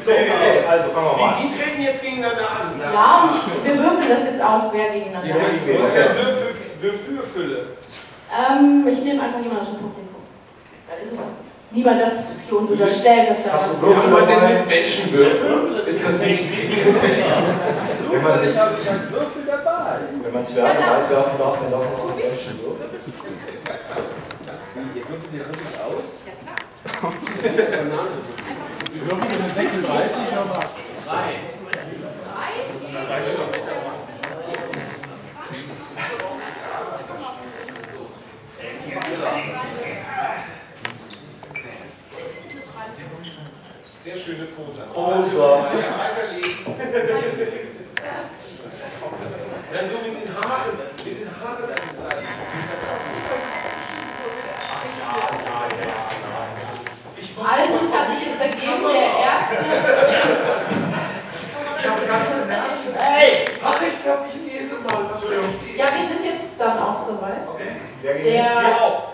So, 0.00 0.12
okay, 0.12 0.64
also 0.68 0.90
fangen 0.90 1.06
wir 1.06 1.26
mal 1.26 1.34
an. 1.34 1.42
Die, 1.42 1.48
die 1.48 1.58
treten 1.58 1.82
jetzt 1.82 2.02
gegeneinander 2.02 2.48
an. 2.48 2.80
ja, 2.80 3.28
und 3.28 3.64
wir 3.64 3.76
würfeln 3.76 4.08
das 4.08 4.24
jetzt 4.24 4.40
aus, 4.40 4.62
wer 4.72 4.90
gegeneinander 4.90 5.28
Ja, 5.28 5.34
hast 5.34 5.66
ja 5.96 6.04
Würfel, 6.14 6.54
Würfelfülle. 6.80 7.66
Ähm, 8.30 8.86
ich 8.88 9.00
nehme 9.02 9.22
einfach 9.22 9.40
jemanden 9.40 9.60
aus 9.60 9.66
dem 9.68 9.78
Publikum. 9.80 10.22
Dann 10.88 10.98
ist 11.02 11.12
es 11.12 11.18
niemand 11.70 12.00
das 12.00 12.12
für 12.48 12.56
uns 12.56 12.70
unterstellt, 12.70 13.30
dass 13.30 13.42
das. 13.44 13.52
Hast 13.52 13.74
du 13.74 13.86
Würfel 13.86 14.10
man 14.10 14.26
denn 14.26 14.44
mit 14.44 14.66
Menschen 14.66 15.12
Würfel? 15.12 15.78
Ist 15.86 16.04
das 16.04 16.20
nicht 16.20 16.44
Wenn 18.10 18.22
man. 18.22 18.48
Ich 18.48 18.58
habe 18.58 18.76
Würfel 19.10 19.42
dabei. 19.46 19.98
Wenn 20.22 20.32
man 20.32 20.44
Zwerge 20.44 20.78
genau. 20.78 20.94
auswerfen 20.96 21.38
darf, 21.38 21.58
dann 21.60 21.70
darf 21.70 21.84
man 21.84 22.00
auch 22.00 22.16
Menschen 22.16 22.60
würfeln. 22.60 22.90
Ihr 24.94 25.08
würfelt 25.08 25.32
den 25.32 25.40
Würfel 25.40 25.74
aus? 25.84 26.24
Ja, 26.26 26.32
klar. 26.42 26.58
Wir 28.92 29.02
würfeln 29.02 29.28
mit 29.28 29.54
36, 29.54 30.36
aber 30.36 30.60
3. 31.06 31.57
Ja, 44.98 45.94
weiterlesen. 45.98 46.74
Dann 49.72 49.86
so 49.90 49.96
mit 50.02 50.14
den 50.16 50.34
Haaren, 50.34 50.74
mit 50.74 51.06
den 51.06 51.30
Haaren 51.38 51.64
an 51.64 51.70
den 51.70 51.94
Seiten. 52.02 52.26
Ich 57.16 57.28
Also, 57.38 57.76
es 57.76 57.92
hat 57.94 58.06
sich 58.18 58.26
jetzt 58.26 58.40
ergeben, 58.40 58.82
der 58.82 59.10
erste. 59.18 59.54
Ey! 62.98 63.30
Ach, 63.62 63.80
ich 63.80 64.02
glaube, 64.02 64.24
ich 64.28 64.52
lese 64.52 64.74
mal, 64.80 65.10
was 65.12 65.22
da 65.22 65.28
steht. 65.28 65.76
Ja, 65.76 65.86
wir 65.86 66.08
sind 66.08 66.24
jetzt 66.24 66.58
dann 66.58 66.78
auch 66.78 67.06
soweit. 67.06 67.46
Gegen 68.02 68.24
Der, 68.24 68.54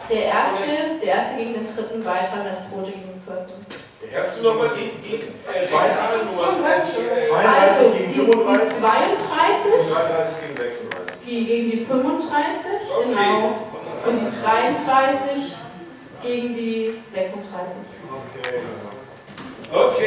der, 0.09 0.25
erste, 0.25 0.99
der 1.03 1.15
erste 1.15 1.37
gegen 1.37 1.55
den 1.55 1.67
dritten 1.75 2.05
weiter 2.05 2.33
und 2.39 2.45
der 2.45 2.55
zweite 2.55 2.91
gegen 2.93 3.13
den 3.13 3.23
vierten. 3.23 3.74
Hast 4.17 4.39
du 4.39 4.43
nochmal 4.45 4.71
die, 4.77 4.91
die 5.03 5.15
äh, 5.17 5.63
Zweitnummer? 5.67 6.55
32 6.61 7.35
Also, 7.35 7.91
die, 7.91 7.99
gegen 7.99 8.13
die 8.13 8.21
35, 8.21 8.79
32 8.79 9.91
33 9.91 10.35
gegen 10.41 10.57
36. 10.57 11.15
die 11.27 11.45
gegen 11.47 11.71
die 11.71 11.85
35, 11.85 12.85
Okay. 12.95 13.09
genau. 13.11 13.59
Und 14.07 14.21
die 14.21 14.31
33 14.31 15.55
gegen 16.23 16.55
die 16.55 16.95
36. 17.13 17.75
Okay. 18.15 18.63
Okay. 19.73 20.07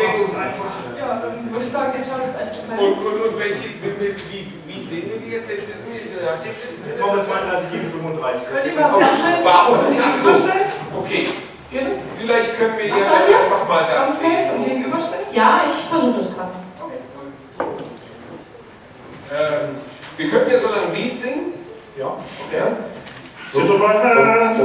Ja, 0.98 1.20
dann 1.20 1.52
würde 1.52 1.66
ich 1.66 1.72
sagen, 1.72 1.92
wir 1.98 2.06
schauen 2.06 2.22
das 2.24 2.36
einfach 2.40 2.64
mal. 2.70 2.80
Und, 2.80 2.98
und, 3.04 3.22
und 3.28 3.40
welche, 3.40 3.68
wie, 3.84 4.48
wie, 4.68 4.86
sehen 4.86 5.12
wir 5.12 5.18
die 5.20 5.32
jetzt? 5.32 5.50
Jetzt 5.50 5.68
sind 5.68 5.84
wir 5.84 6.00
in 6.00 6.16
der 6.16 6.32
Artikel. 6.32 6.72
Jetzt 6.88 7.00
machen 7.02 7.18
wir 7.18 7.24
32 7.24 7.72
gegen 7.72 7.92
35. 7.92 8.42
Könnt 8.48 8.66
ihr 8.66 8.80
mal? 8.80 8.88
Warum? 9.44 9.80
Okay, 11.04 11.28
Das? 11.70 11.84
vielleicht 12.18 12.58
können 12.58 12.78
wir 12.78 12.86
ja 12.86 12.96
einfach 12.96 13.68
mal 13.68 13.86
das 13.94 14.20
kurz 14.20 14.56
und 14.56 14.66
gegenüberstellen? 14.66 15.26
Ja, 15.34 15.62
ich 15.68 15.90
versuche 15.90 16.20
das 16.20 16.34
gerade. 16.34 16.52
Wir 20.18 20.30
können 20.30 20.52
ja 20.52 20.60
so 20.60 20.68
ein 20.68 20.96
Lied 20.96 21.20
singen. 21.20 21.54
Ja, 22.00 22.08
okay. 22.08 22.72
Sit 23.52 23.70
on 23.70 23.80
my 23.80 23.88
hands. 23.88 24.60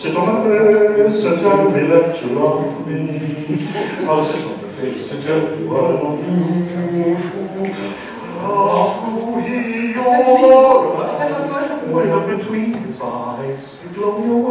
Sit 0.00 0.16
on 0.16 0.26
my 0.26 0.48
face, 0.48 1.24
and 1.26 1.40
tell 1.40 1.64
me 1.68 1.86
that 1.88 2.22
you 2.22 2.28
love 2.38 2.86
me. 2.86 3.68
I'll 4.08 4.24
sit 4.24 4.46
on 4.46 4.56
my 4.56 4.68
face 4.80 5.12
and 5.12 5.22
tell 5.22 5.40
you 5.58 5.76
I 5.76 5.80
love 5.92 6.18
you. 6.24 7.16
Oh, 8.42 9.42
you're 9.46 10.10
When 11.50 11.69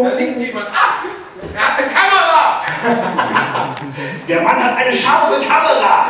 Da 0.03 0.17
liegt 0.17 0.39
jemand. 0.39 0.67
Ah! 0.67 1.03
Er 1.53 1.62
hat 1.62 1.79
eine 1.79 1.88
Kamera! 1.88 2.62
Der 4.27 4.41
Mann 4.41 4.63
hat 4.63 4.77
eine 4.77 4.93
scharfe 4.93 5.41
Kamera! 5.41 6.10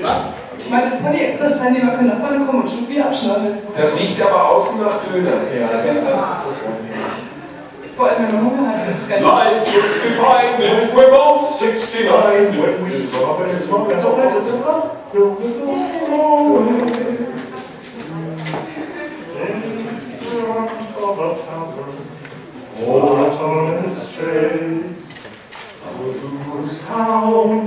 Was? 0.00 0.22
Ich 0.58 0.70
meine, 0.70 0.90
Pony-Express-Teilnehmer 1.02 1.92
können 1.92 2.08
nach 2.08 2.18
vorne 2.18 2.44
kommen 2.44 2.62
und 2.62 2.70
Schluck 2.70 2.88
Bier 2.88 3.06
abschnaufen. 3.06 3.58
Das 3.76 3.96
riecht 3.96 4.20
aber 4.22 4.50
außen 4.50 4.80
nach 4.80 5.00
Döner. 5.04 5.30
Ja, 5.52 5.68
das, 5.72 5.84
das. 5.84 6.42
Vor 8.02 8.10
allem 8.10 8.22
meine 8.22 8.34
Life 9.22 9.70
would 9.72 10.02
be 10.02 10.10
fine 10.16 10.60
if 10.60 10.92
we're 10.92 11.12
both 11.12 11.54
69 11.54 12.58
when 12.58 12.82
we 12.84 12.90
stop 13.06 13.38
and 13.38 13.62
smoke. 13.62 13.88
That's 13.90 14.04
all 14.04 14.16
that 14.16 14.36
is. 14.36 14.42
Autumn 22.84 23.94
hound. 26.88 27.62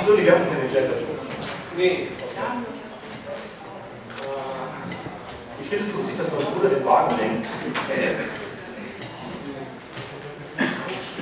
Wieso 0.00 0.16
die 0.16 0.24
ganzen 0.24 0.46
keine 0.48 0.68
Gender-Shows? 0.68 1.26
Nee. 1.76 2.08
Ich 5.62 5.68
finde 5.68 5.84
es 5.84 5.94
lustig, 5.94 6.14
dass 6.18 6.26
mein 6.28 6.54
Bruder 6.54 6.74
den 6.74 6.86
Wagen 6.86 7.16
lenkt. 7.18 7.46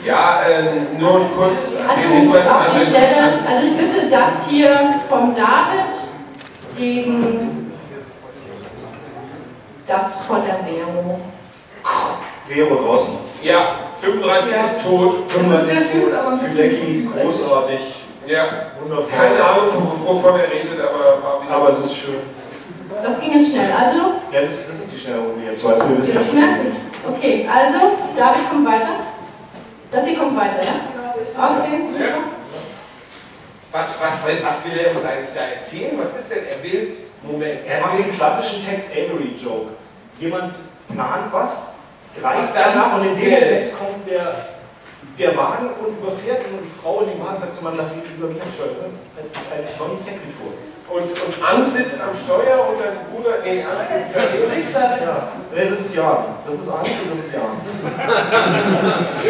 Ja, 0.05 0.43
ähm, 0.47 0.99
nur 0.99 1.21
kurz 1.35 1.71
den 1.71 1.89
Also 1.89 2.03
Hinweis 2.03 2.47
auf 2.47 2.53
an 2.61 2.67
die 2.75 2.79
den- 2.81 2.89
Stelle, 2.89 3.39
also 3.49 3.67
ich 3.67 3.77
bitte 3.77 4.11
das 4.11 4.33
hier 4.49 4.95
vom 5.09 5.35
David 5.35 5.95
gegen 6.77 7.73
das 9.87 10.17
von 10.27 10.45
der 10.45 10.57
Vero. 10.57 11.21
Vero 12.47 12.75
draußen. 12.85 13.09
Ja, 13.43 13.77
35 14.03 14.51
ist 14.53 14.83
tot. 14.87 15.31
35 15.31 15.67
sehr 15.75 16.03
süß, 16.03 16.13
aber- 16.13 16.37
für 16.39 16.49
Lecky, 16.49 17.09
großartig, 17.11 17.81
Ja. 18.27 18.47
wundervoll. 18.81 19.07
Keine 19.11 19.43
Ahnung, 19.45 19.69
wov- 19.75 20.07
wovon 20.07 20.41
er 20.41 20.51
redet, 20.51 20.81
aber. 20.81 21.19
Aber 21.51 21.69
es 21.69 21.79
ist 21.81 21.97
schön. 21.97 22.21
Das 23.03 23.21
ging 23.21 23.33
jetzt 23.41 23.51
schnell. 23.51 23.71
Also, 23.73 23.99
Ja, 24.33 24.43
das, 24.43 24.53
das 24.69 24.79
ist 24.81 24.93
die 24.93 24.99
schnelle 24.99 25.19
Runde 25.21 25.45
jetzt, 25.51 25.63
wir 25.65 25.75
Sie 25.75 25.99
wissen 25.99 26.15
das 26.15 26.33
merken. 26.33 26.77
Okay, 27.09 27.49
also, 27.53 27.79
David 28.17 28.49
kommt 28.51 28.67
weiter. 28.67 28.95
Das 29.91 30.05
hier 30.07 30.19
kommt 30.19 30.37
weiter, 30.37 30.63
ja? 30.63 30.75
Okay. 31.15 31.81
Ja. 32.01 32.15
Was, 33.73 33.95
was, 34.01 34.27
will- 34.27 34.43
was 34.45 34.65
will 34.65 34.79
er 34.79 34.95
uns 34.97 35.05
eigentlich 35.05 35.31
da 35.35 35.41
erzählen? 35.55 35.99
Was 36.01 36.17
ist 36.19 36.31
denn? 36.31 36.45
Er 36.47 36.63
will. 36.63 36.89
Moment. 37.23 37.61
Er 37.67 37.81
macht 37.81 37.99
den 37.99 38.13
klassischen 38.13 38.65
Text 38.65 38.91
Avery 38.93 39.35
Joke. 39.43 39.73
Jemand 40.21 40.55
plant 40.93 41.33
was, 41.33 41.67
greift 42.21 42.51
Ach, 42.51 42.55
da 42.55 42.71
danach 42.73 42.97
und 43.01 43.07
in 43.09 43.17
dem. 43.17 43.31
Moment 43.31 43.79
kommt 43.79 44.09
der, 44.11 44.35
der 45.19 45.37
Wagen 45.37 45.71
und 45.79 45.99
überfährt 46.03 46.43
ihn 46.49 46.59
und 46.59 46.65
die 46.67 46.75
Frau 46.83 47.01
in 47.03 47.11
dem 47.15 47.21
Wagen 47.25 47.39
sagt 47.41 47.55
zu 47.55 47.63
Mann, 47.63 47.75
lass 47.77 47.95
mich 47.95 48.05
über 48.17 48.29
mich 48.29 48.43
absteuern. 48.43 48.91
Das 49.17 49.27
ist 49.27 49.37
ein 49.37 49.63
non 49.79 49.95
sequitur. 49.97 50.53
Und, 50.85 51.07
und 51.09 51.35
Angst 51.41 51.73
sitzt 51.73 51.97
am 52.03 52.13
Steuer 52.13 52.61
und 52.69 52.77
dein 52.83 52.99
Bruder. 53.09 53.41
Nee, 53.43 53.63
Angst 53.63 53.89
sitzt. 53.89 54.19
Links 54.51 54.69
da, 54.75 54.99
Ja, 55.01 55.17
nee, 55.55 55.71
das 55.71 55.81
ist 55.81 55.95
Jan. 55.95 56.35
Das 56.45 56.55
ist 56.61 56.69
Angst 56.69 56.93
und 57.03 57.09
das 57.15 57.21
ist 57.25 57.33
Jan. 57.37 57.53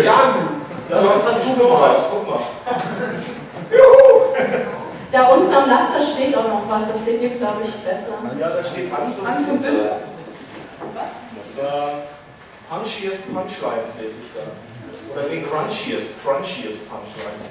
Jan, 0.03 0.33
Das 0.89 1.01
du 1.01 1.07
ist 1.07 1.15
hast 1.15 1.27
das 1.29 1.35
das 1.37 1.45
du 1.45 1.53
gemacht. 1.63 1.97
Guck 2.11 2.25
mal. 2.29 2.43
Juhu! 3.71 4.35
Da 5.13 5.29
unten 5.29 5.55
am 5.55 5.69
Laster 5.69 6.03
steht 6.13 6.37
auch 6.37 6.49
noch 6.49 6.65
was, 6.69 6.91
das 6.93 7.05
seht 7.05 7.23
ihr, 7.23 7.31
glaube 7.39 7.63
ich, 7.69 7.77
besser. 7.87 8.19
Ja, 8.37 8.49
da 8.51 8.65
steht 8.65 8.93
Angst 8.93 9.21
und 9.21 9.27
Angst 9.27 9.49
und. 9.49 9.63
Bitte. 9.63 9.91
Da 11.57 11.89
punchiest 12.69 13.33
Punchlines 13.33 13.95
lese 14.01 14.17
ich 14.25 14.33
da. 14.35 14.43
Oder 15.15 15.29
den 15.31 15.47
crunchiest, 15.49 16.19
crunchiest 16.23 16.91
Punchlines. 16.91 17.47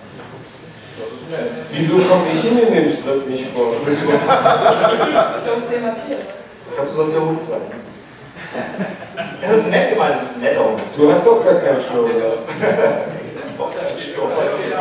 Das 0.99 1.09
ist 1.15 1.31
nett. 1.31 1.63
Wieso 1.71 1.95
komme 2.03 2.27
ich 2.33 2.43
in 2.43 2.57
den 2.59 2.91
Strip 2.91 3.23
nicht 3.27 3.47
vor? 3.55 3.71
Ich 3.71 3.81
glaube, 3.81 4.11
es 5.57 5.63
ist 5.63 5.71
der 5.71 5.79
Matthias. 5.79 6.19
Ich 6.19 6.75
glaube, 6.75 6.89
du 6.89 6.95
sollst 6.95 7.15
ja 7.15 7.21
Hund 7.21 7.41
sein. 7.41 7.61
Ja, 9.41 9.47
das 9.49 9.59
ist 9.59 9.69
nett 9.69 9.89
gemeint, 9.89 10.15
das 10.15 10.23
ist 10.23 10.37
nett 10.41 10.57
auch. 10.57 10.75
Du 10.95 11.11
hast 11.11 11.25
doch 11.25 11.43
gar 11.43 11.55
keinen 11.55 11.81
Schnurrbart. 11.81 12.37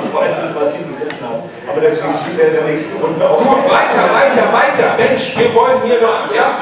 Ich 0.04 0.14
weiß 0.14 0.42
nicht, 0.42 0.54
was 0.58 0.72
sie 0.72 0.82
begriffen 0.82 1.22
hat. 1.22 1.42
Aber 1.70 1.80
deswegen 1.80 2.14
spielt 2.18 2.40
er 2.40 2.48
in 2.48 2.54
der 2.54 2.64
nächsten 2.64 3.00
Runde 3.00 3.30
auch. 3.30 3.38
Gut, 3.38 3.64
weiter, 3.70 4.04
weiter, 4.10 4.52
weiter. 4.52 4.96
Mensch, 4.98 5.38
wir 5.38 5.54
wollen 5.54 5.80
hier 5.84 6.00
noch. 6.00 6.34
Ja? 6.34 6.58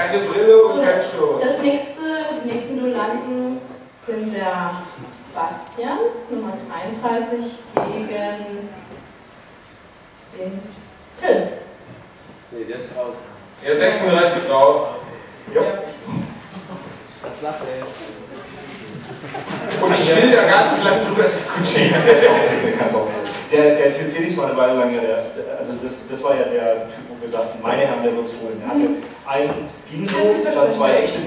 Keine 0.00 0.24
Brille 0.24 0.62
und 0.62 0.82
keinen 0.82 1.02
Schnurrbart. 1.02 1.44
Das 1.44 1.58
nächste, 1.58 1.89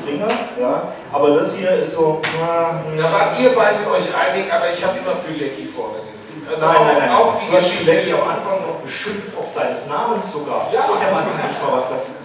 Bringer, 0.06 0.28
ja. 0.60 0.94
Aber 1.12 1.30
das 1.38 1.56
hier 1.56 1.72
ist 1.72 1.94
so, 1.94 2.22
na, 2.39 2.82
Da 2.98 3.12
wart 3.12 3.39
ihr 3.39 3.50
beiden 3.56 3.86
euch 3.88 4.08
einig, 4.13 4.52
aber 4.52 4.72
ich 4.74 4.84
habe 4.84 4.98
immer 5.00 5.16
für 5.16 5.32
Lecky 5.34 5.66
vorne 5.66 6.00
gesehen. 6.04 6.48
Also 6.50 6.66
Nein, 6.66 6.76
nein, 6.88 6.98
nein. 7.00 7.12
Auch 7.12 7.39
die 7.39 7.48
du 7.50 7.54
hast 7.56 7.63
Geschichte. 7.66 7.84
Schlecki 7.86 8.13
am 8.13 8.28
Anfang 8.28 8.62
noch 8.68 8.80
beschimpft, 8.84 9.32
ob 9.38 9.48
seines 9.54 9.88
Namens 9.88 10.32
sogar. 10.32 10.68
Ja. 10.72 10.86
Und 10.86 11.00
der 11.02 11.12
Mann 11.12 11.26
kann 11.26 11.48
nicht 11.50 11.62
mal 11.63 11.74
was 11.74 11.88
dafür. 11.89 12.16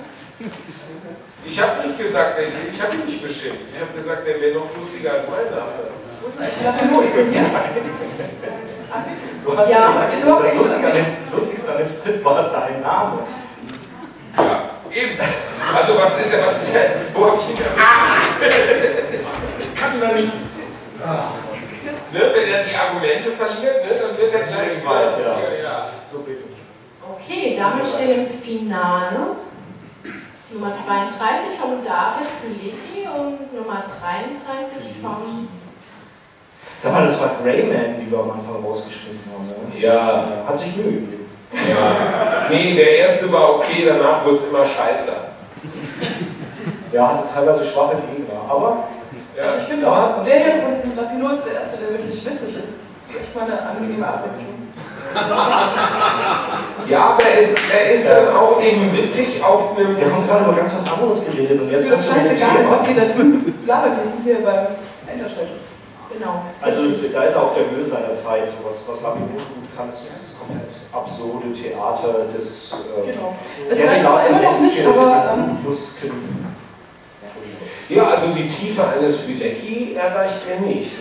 Ich 1.45 1.59
habe 1.61 1.87
nicht 1.87 1.99
gesagt, 1.99 2.37
ich 2.39 2.83
habe 2.83 2.95
ihn 2.95 3.07
nicht 3.07 3.23
beschimpft. 3.23 3.73
Ich 3.73 3.81
habe 3.81 3.93
gesagt, 3.97 4.27
der 4.27 4.41
wäre 4.41 4.59
noch 4.59 4.69
lustiger 4.77 5.13
als 5.13 5.25
mein 5.31 5.49
Name. 5.49 5.73
Du 9.45 9.57
hast 9.57 9.71
Ja, 9.71 9.87
gesagt, 10.11 10.85
das 10.85 11.33
Lustigste 11.33 11.73
an 11.73 11.79
dem 11.79 11.89
Strip 11.89 12.25
war 12.25 12.43
dein 12.43 12.83
Name. 12.83 13.19
Ja, 14.37 14.68
eben. 14.99 15.19
Also 15.75 15.99
was 15.99 16.19
ist 16.19 16.33
denn, 16.33 16.45
was 16.45 16.63
ist 16.63 16.75
denn, 16.75 16.91
wo 17.15 17.27
hab 17.27 17.41
ich 17.41 17.51
ihn 17.51 17.57
denn? 17.57 17.67
Ah! 17.79 18.19
Kann 19.79 20.03
er 20.03 20.15
nicht. 20.15 20.33
Ne, 22.13 22.21
wenn 22.35 22.49
er 22.49 22.65
die 22.65 22.75
Argumente 22.75 23.31
verliert, 23.33 23.85
ne, 23.85 23.95
dann 23.95 24.17
wird 24.17 24.33
er 24.33 24.43
gleich 24.47 24.85
Weit, 24.85 25.19
ja. 25.21 25.29
ja. 25.29 25.63
ja. 25.63 25.89
So. 26.11 26.25
Okay, 27.15 27.57
damit 27.59 27.87
stehen 27.87 28.27
im 28.27 28.41
Finale 28.43 29.37
Nummer 30.51 30.73
32 30.87 31.59
von 31.61 31.85
David 31.85 32.27
Fileti 32.41 33.07
und 33.07 33.55
Nummer 33.55 33.85
33 34.01 35.03
von 35.03 35.49
Sag 36.81 36.93
mal, 36.93 37.07
das 37.07 37.21
war 37.21 37.37
Greyman, 37.43 38.01
die 38.01 38.11
wir 38.11 38.19
am 38.21 38.31
Anfang 38.31 38.65
rausgeschmissen 38.65 39.33
haben. 39.33 39.49
Ne? 39.49 39.81
Ja. 39.81 40.45
Hat 40.47 40.59
sich 40.59 40.77
Mühe 40.77 40.93
gegeben. 40.93 41.28
Ja. 41.53 42.49
Nee, 42.51 42.75
der 42.75 42.99
erste 42.99 43.31
war 43.33 43.57
okay, 43.57 43.85
danach 43.87 44.25
wurde 44.25 44.37
es 44.37 44.43
immer 44.43 44.65
scheiße. 44.65 45.13
Ja, 46.93 47.09
hatte 47.09 47.33
teilweise 47.33 47.65
schwache 47.65 47.97
Gegner, 48.15 48.41
aber 48.49 48.85
Also 49.41 49.59
ich 49.59 49.65
finde 49.65 49.91
auch, 49.91 50.25
der 50.25 50.37
hier 50.37 50.63
von 50.63 50.97
Lapino 50.97 51.29
ist 51.31 51.45
der 51.45 51.55
erste, 51.61 51.77
der 51.79 51.99
wirklich 51.99 52.25
witzig 52.25 52.57
ist. 52.57 52.73
Das 53.07 53.15
ist 53.17 53.21
echt 53.23 53.35
mal 53.37 53.45
eine 53.45 53.61
angenehme 53.63 54.07
Abwechslung. 54.07 54.55
Ja, 56.89 57.01
aber 57.11 57.23
er 57.25 57.39
ist, 57.41 57.59
er 57.73 57.91
ist 57.93 58.07
dann 58.09 58.35
auch 58.35 58.61
eben 58.63 58.91
witzig 58.97 59.43
auf 59.45 59.77
einem. 59.77 59.97
wir 59.99 60.11
haben 60.11 60.27
gerade 60.27 60.45
über 60.45 60.55
ganz 60.55 60.73
was 60.75 60.91
anderes 60.93 61.23
geredet 61.25 61.61
und 61.61 61.71
jetzt 61.71 61.85
ist 61.85 61.91
mit 61.91 61.99
dem 61.99 62.05
scheißegal, 62.05 62.57
Thema. 62.57 62.73
ob 62.73 62.85
die 62.85 62.95
da 62.95 63.05
drüben 63.05 63.55
labert, 63.67 63.93
wir 63.97 64.05
sind 64.05 64.25
hier 64.25 64.45
beim 64.45 64.67
Einderstellen. 65.11 65.51
Genau. 66.13 66.43
Also 66.63 66.81
da 67.13 67.23
ist 67.25 67.35
er 67.35 67.43
auf 67.43 67.55
der 67.55 67.71
Höhe 67.71 67.85
seiner 67.85 68.15
Zeit. 68.15 68.49
Was, 68.65 68.89
was 68.89 69.03
gut 69.03 69.77
kann, 69.77 69.91
ist 69.91 70.03
dieses 70.03 70.39
komplett 70.39 70.71
absurde 70.93 71.53
Theater 71.53 72.27
des 72.35 72.73
äh, 72.73 73.13
Genau. 73.13 73.35
Gary 73.71 74.01
aber 74.87 75.35
ähm. 75.35 75.59
Ja, 77.91 78.03
also 78.05 78.27
die 78.35 78.49
Tiefe 78.49 78.87
eines 78.87 79.19
Filecki 79.21 79.95
erreicht 79.95 80.43
er 80.49 80.61
nicht. 80.61 80.91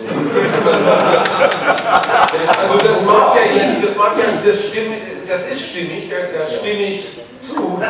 also 2.62 2.78
das 2.78 3.02
mag 3.02 3.36
ja 3.36 3.42
jetzt, 3.54 3.84
das 3.84 3.94
mag 3.94 4.12
ja, 4.18 4.24
das, 4.42 4.64
stimm, 4.64 4.94
das 5.28 5.46
ist 5.50 5.60
stimmig, 5.68 6.08
da, 6.08 6.46
stimme 6.46 6.82
ich 6.82 7.08
zu. 7.40 7.54
Du 7.56 7.82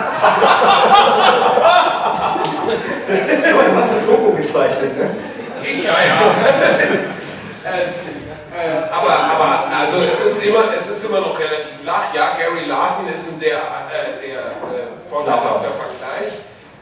hast 3.76 3.92
das 3.92 4.07
Logo 4.07 4.33
gezeichnet, 4.33 4.98
ne? 4.98 5.11
Ich, 5.62 5.85
ja, 5.85 5.92
ja. 5.92 6.21
Äh, 7.64 7.83
äh, 8.59 8.83
aber, 8.92 9.11
aber 9.11 9.68
also 9.79 9.97
es 9.99 10.33
ist, 10.33 10.42
immer, 10.44 10.64
es 10.77 10.88
ist 10.88 11.05
immer 11.05 11.21
noch 11.21 11.38
relativ 11.38 11.77
flach. 11.83 12.14
Ja, 12.14 12.37
Gary 12.37 12.64
Larson 12.66 13.09
ist 13.12 13.29
ein 13.29 13.38
sehr, 13.38 13.59
äh, 13.59 14.18
sehr 14.21 14.40
äh, 14.40 15.09
vorteilhafter 15.09 15.71
Vergleich. 15.71 16.33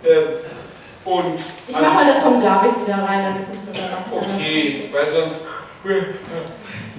Äh, 0.05 1.09
und 1.09 1.39
Ich 1.69 1.75
mach 1.75 1.93
mal 1.93 2.07
das 2.07 2.23
von 2.23 2.41
David 2.43 2.85
wieder 2.85 2.99
rein, 3.03 3.25
damit 3.25 3.79
dann 3.79 3.91
noch 3.91 4.23
okay, 4.23 4.91
weil 4.93 5.09
sonst. 5.11 5.41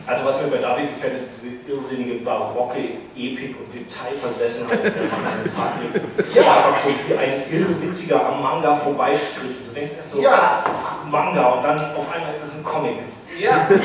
Also 0.07 0.23
was 0.23 0.41
mir 0.41 0.47
bei 0.47 0.59
David 0.59 0.93
gefällt, 0.93 1.15
ist 1.15 1.27
diese 1.43 1.69
irrsinnige 1.69 2.23
barocke 2.23 2.79
Epik 3.13 3.57
und 3.59 3.73
Detailversessenheit, 3.73 4.81
der 4.85 4.91
man 5.11 5.33
an 5.33 5.43
den 5.43 5.53
Tag 5.53 5.73
legt. 5.81 6.33
Ja, 6.33 6.41
einfach 6.43 6.75
so 6.85 6.89
wie 7.09 7.17
ein 7.17 7.43
irrwitziger 7.51 8.25
am 8.25 8.41
Manga 8.41 8.77
vorbeistrich. 8.77 9.51
Du 9.67 9.73
denkst 9.75 9.91
erst 9.97 10.11
so, 10.11 10.21
Ja. 10.21 10.63
Manga, 11.09 11.45
und 11.47 11.63
dann 11.63 11.77
auf 11.77 12.13
einmal 12.13 12.31
ist 12.31 12.43
es 12.43 12.53
ein 12.55 12.63
Comic. 12.63 12.97
Ja. 13.39 13.67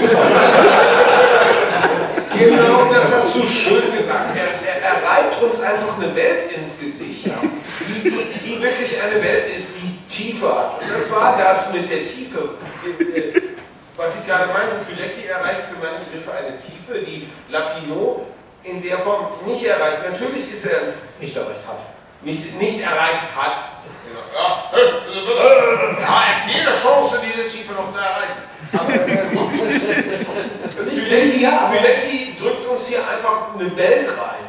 genau, 2.39 2.93
das 2.93 3.13
hast 3.13 3.35
du 3.35 3.45
schön 3.47 3.97
gesagt. 3.97 4.37
Er, 4.37 4.45
er, 4.45 4.83
er 4.83 4.95
reibt 5.09 5.43
uns 5.43 5.61
einfach 5.61 5.97
eine 5.99 6.15
Welt 6.17 6.51
ins 6.53 6.79
Gesicht, 6.79 7.27
die, 7.87 8.03
die, 8.03 8.39
die 8.45 8.63
wirklich 8.63 9.01
eine 9.03 9.23
Welt 9.23 9.55
ist, 9.57 9.75
die 9.83 9.99
Tiefe 10.09 10.49
hat. 10.49 10.81
Und 10.81 10.91
das 10.91 11.11
war 11.11 11.37
das 11.37 11.73
mit 11.73 11.91
der 11.91 12.05
Tiefe. 12.05 12.57
Äh, 12.99 13.41
Was 13.97 14.17
ich 14.17 14.27
gerade 14.27 14.47
meinte, 14.53 14.77
Filecki 14.89 15.27
erreicht 15.29 15.63
für 15.71 15.79
meine 15.79 15.99
Begriffe 15.99 16.33
eine 16.33 16.59
Tiefe, 16.59 17.05
die 17.05 17.29
Lapino 17.51 18.27
in 18.65 18.83
der 18.83 18.99
Form 18.99 19.27
nicht 19.47 19.65
erreicht. 19.65 19.99
Natürlich 20.11 20.53
ist 20.53 20.67
er 20.67 20.95
nicht 21.21 21.37
erreicht 21.37 21.67
hat. 21.67 21.79
Nicht, 22.25 22.55
nicht 22.55 22.81
erreicht 22.81 23.25
hat. 23.37 23.59
Ja, 24.35 24.71
er 26.01 26.09
hat 26.09 26.47
jede 26.47 26.71
Chance, 26.71 27.21
diese 27.23 27.47
Tiefe 27.49 27.75
noch 27.75 27.93
zu 27.93 27.99
erreichen. 27.99 28.43
Aber 28.73 28.91
Filecki, 30.91 31.47
Filecki 31.71 32.35
drückt 32.39 32.67
uns 32.67 32.87
hier 32.87 33.07
einfach 33.07 33.55
eine 33.55 33.77
Welt 33.77 34.09
rein. 34.09 34.47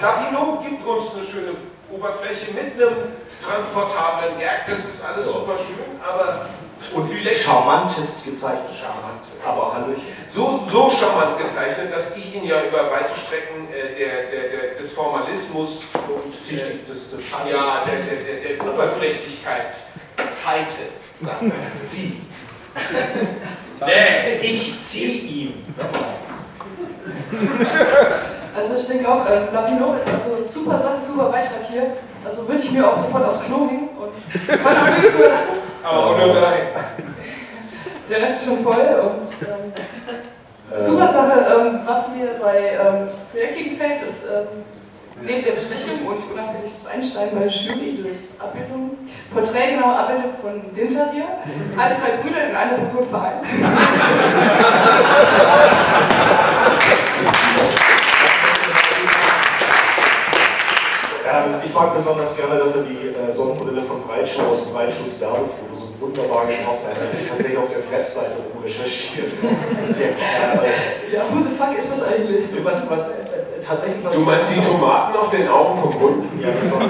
Lapino 0.00 0.60
gibt 0.62 0.84
uns 0.84 1.14
eine 1.14 1.24
schöne 1.24 1.54
Oberfläche 1.92 2.50
mit 2.52 2.82
einem 2.82 2.96
transportablen 3.40 4.36
Gag, 4.38 4.66
das 4.66 4.78
ist 4.78 5.04
alles 5.04 5.26
super 5.26 5.56
schön, 5.58 6.00
aber 6.02 6.48
Und 6.94 7.08
Filecki 7.08 7.40
charmantest 7.40 8.24
gezeichnet. 8.24 8.68
charmant. 8.68 9.24
Aber 9.44 9.74
Hallöchen. 9.74 10.02
So, 10.28 10.64
so 10.68 10.90
charmant 10.90 11.38
gezeichnet, 11.38 11.92
dass 11.94 12.16
ich 12.16 12.34
ihn 12.34 12.44
ja 12.44 12.62
über 12.64 12.90
weite 12.90 13.14
Strecken 13.18 13.68
äh, 13.72 13.98
der, 13.98 14.22
der, 14.30 14.50
der, 14.50 14.78
des 14.78 14.92
Formalismus 14.92 15.82
und 16.08 16.34
äh, 16.34 16.78
des, 16.88 17.10
des 17.10 17.30
ja, 17.50 17.82
der, 17.86 17.94
der, 17.94 18.56
der, 18.56 18.64
der 18.64 18.74
Oberflächlichkeit 18.74 19.76
zeite. 20.16 20.82
sagen 21.20 21.52
wir. 21.52 21.86
Zieh. 21.86 22.20
Nee, 23.86 24.38
ich 24.42 24.80
zieh 24.80 25.18
ihm. 25.18 25.64
Also 28.54 28.76
ich 28.76 28.86
denke 28.86 29.08
auch, 29.08 29.26
äh, 29.26 29.50
Lapino 29.52 29.94
ist 29.94 30.12
also 30.12 30.36
eine 30.36 30.46
super 30.46 30.78
Sache, 30.78 30.98
super 31.06 31.30
Beitrag 31.30 31.66
hier. 31.70 31.94
Also 32.24 32.46
würde 32.46 32.62
ich 32.62 32.70
mir 32.70 32.88
auch 32.88 32.96
sofort 32.96 33.24
aufs 33.26 33.40
Klo 33.44 33.66
hängen 33.68 33.88
und 33.98 34.46
kann 34.46 34.76
auch 34.76 34.86
wirklich 35.02 35.12
drüber 35.12 35.28
lachen. 35.28 35.71
Aber 35.84 36.06
auch 36.06 36.16
nur 36.18 36.34
drei. 36.34 36.68
Der 38.08 38.22
Rest 38.22 38.42
ist 38.42 38.46
schon 38.46 38.62
voll 38.62 38.74
und 38.74 39.48
ähm, 39.48 39.72
super 40.78 41.12
Sache, 41.12 41.46
ähm, 41.56 41.80
was 41.86 42.08
mir 42.08 42.26
bei 42.40 42.58
ähm, 42.58 43.08
Projekti 43.30 43.70
gefällt, 43.70 44.02
ist 44.02 44.22
ähm, 44.24 44.46
neben 45.22 45.44
der 45.44 45.52
Bestechung 45.52 46.06
und 46.06 46.18
unauffälliges 46.30 46.86
Einsteigen 46.92 47.38
bei 47.38 47.46
Jury 47.46 48.02
durch 48.02 48.18
Abbildung, 48.38 48.98
porträtgenaue 49.32 49.96
Abbildung 49.96 50.32
von 50.40 50.74
Dinterier, 50.74 51.28
alle 51.76 51.94
drei 51.94 52.16
Brüder 52.22 52.48
in 52.50 52.56
einer 52.56 52.78
Person 52.78 53.06
vereint. 53.08 53.46
Ähm, 61.32 61.54
ich 61.64 61.72
mag 61.72 61.96
besonders 61.96 62.36
gerne, 62.36 62.58
dass 62.58 62.74
er 62.76 62.82
die 62.82 63.08
äh, 63.08 63.32
Sonnenbrille 63.32 63.80
von 63.82 64.02
Breitschuh 64.02 64.42
aus 64.42 64.66
Breitschuhs 64.66 65.18
Werbefoto 65.20 65.72
so 65.78 65.88
wunderbar 66.00 66.46
getroffen 66.46 66.84
hat. 66.84 66.98
Er 66.98 67.04
hat 67.08 67.28
tatsächlich 67.28 67.56
auf 67.58 67.68
der 67.70 67.80
Webseite 67.90 68.32
rumrecherchiert. 68.52 69.30
Der 69.40 70.12
Kerl. 70.12 70.66
Ja, 71.12 71.22
who 71.30 71.46
the 71.48 71.54
fuck 71.54 71.78
ist 71.78 71.88
das 71.88 72.02
eigentlich? 72.02 72.44
Was, 72.64 72.88
was, 72.90 73.08
äh, 73.08 73.12
tatsächlich 73.64 74.04
was. 74.04 74.14
Du 74.14 74.20
meinst 74.20 74.50
die 74.54 74.60
Tomaten 74.60 75.16
auf 75.16 75.30
den 75.30 75.48
Augen 75.48 75.80
vom 75.80 76.00
Hund? 76.00 76.24
Ja, 76.40 76.48
das 76.60 76.72
war 76.72 76.80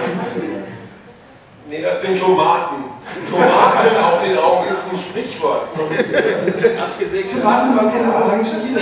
Nee, 1.69 1.81
das 1.81 2.03
sind 2.03 2.21
Tomaten. 2.21 2.85
Tomaten 3.31 3.97
auf 4.05 4.23
den 4.23 4.37
Augen 4.37 4.69
ist 4.69 4.93
ein 4.93 4.99
Sprichwort. 4.99 5.69
Tomaten, 7.33 7.75
man 7.75 7.91
kennt 7.91 8.09
das 8.09 8.15
so 8.15 8.29
lange 8.29 8.45
Stiele. 8.45 8.81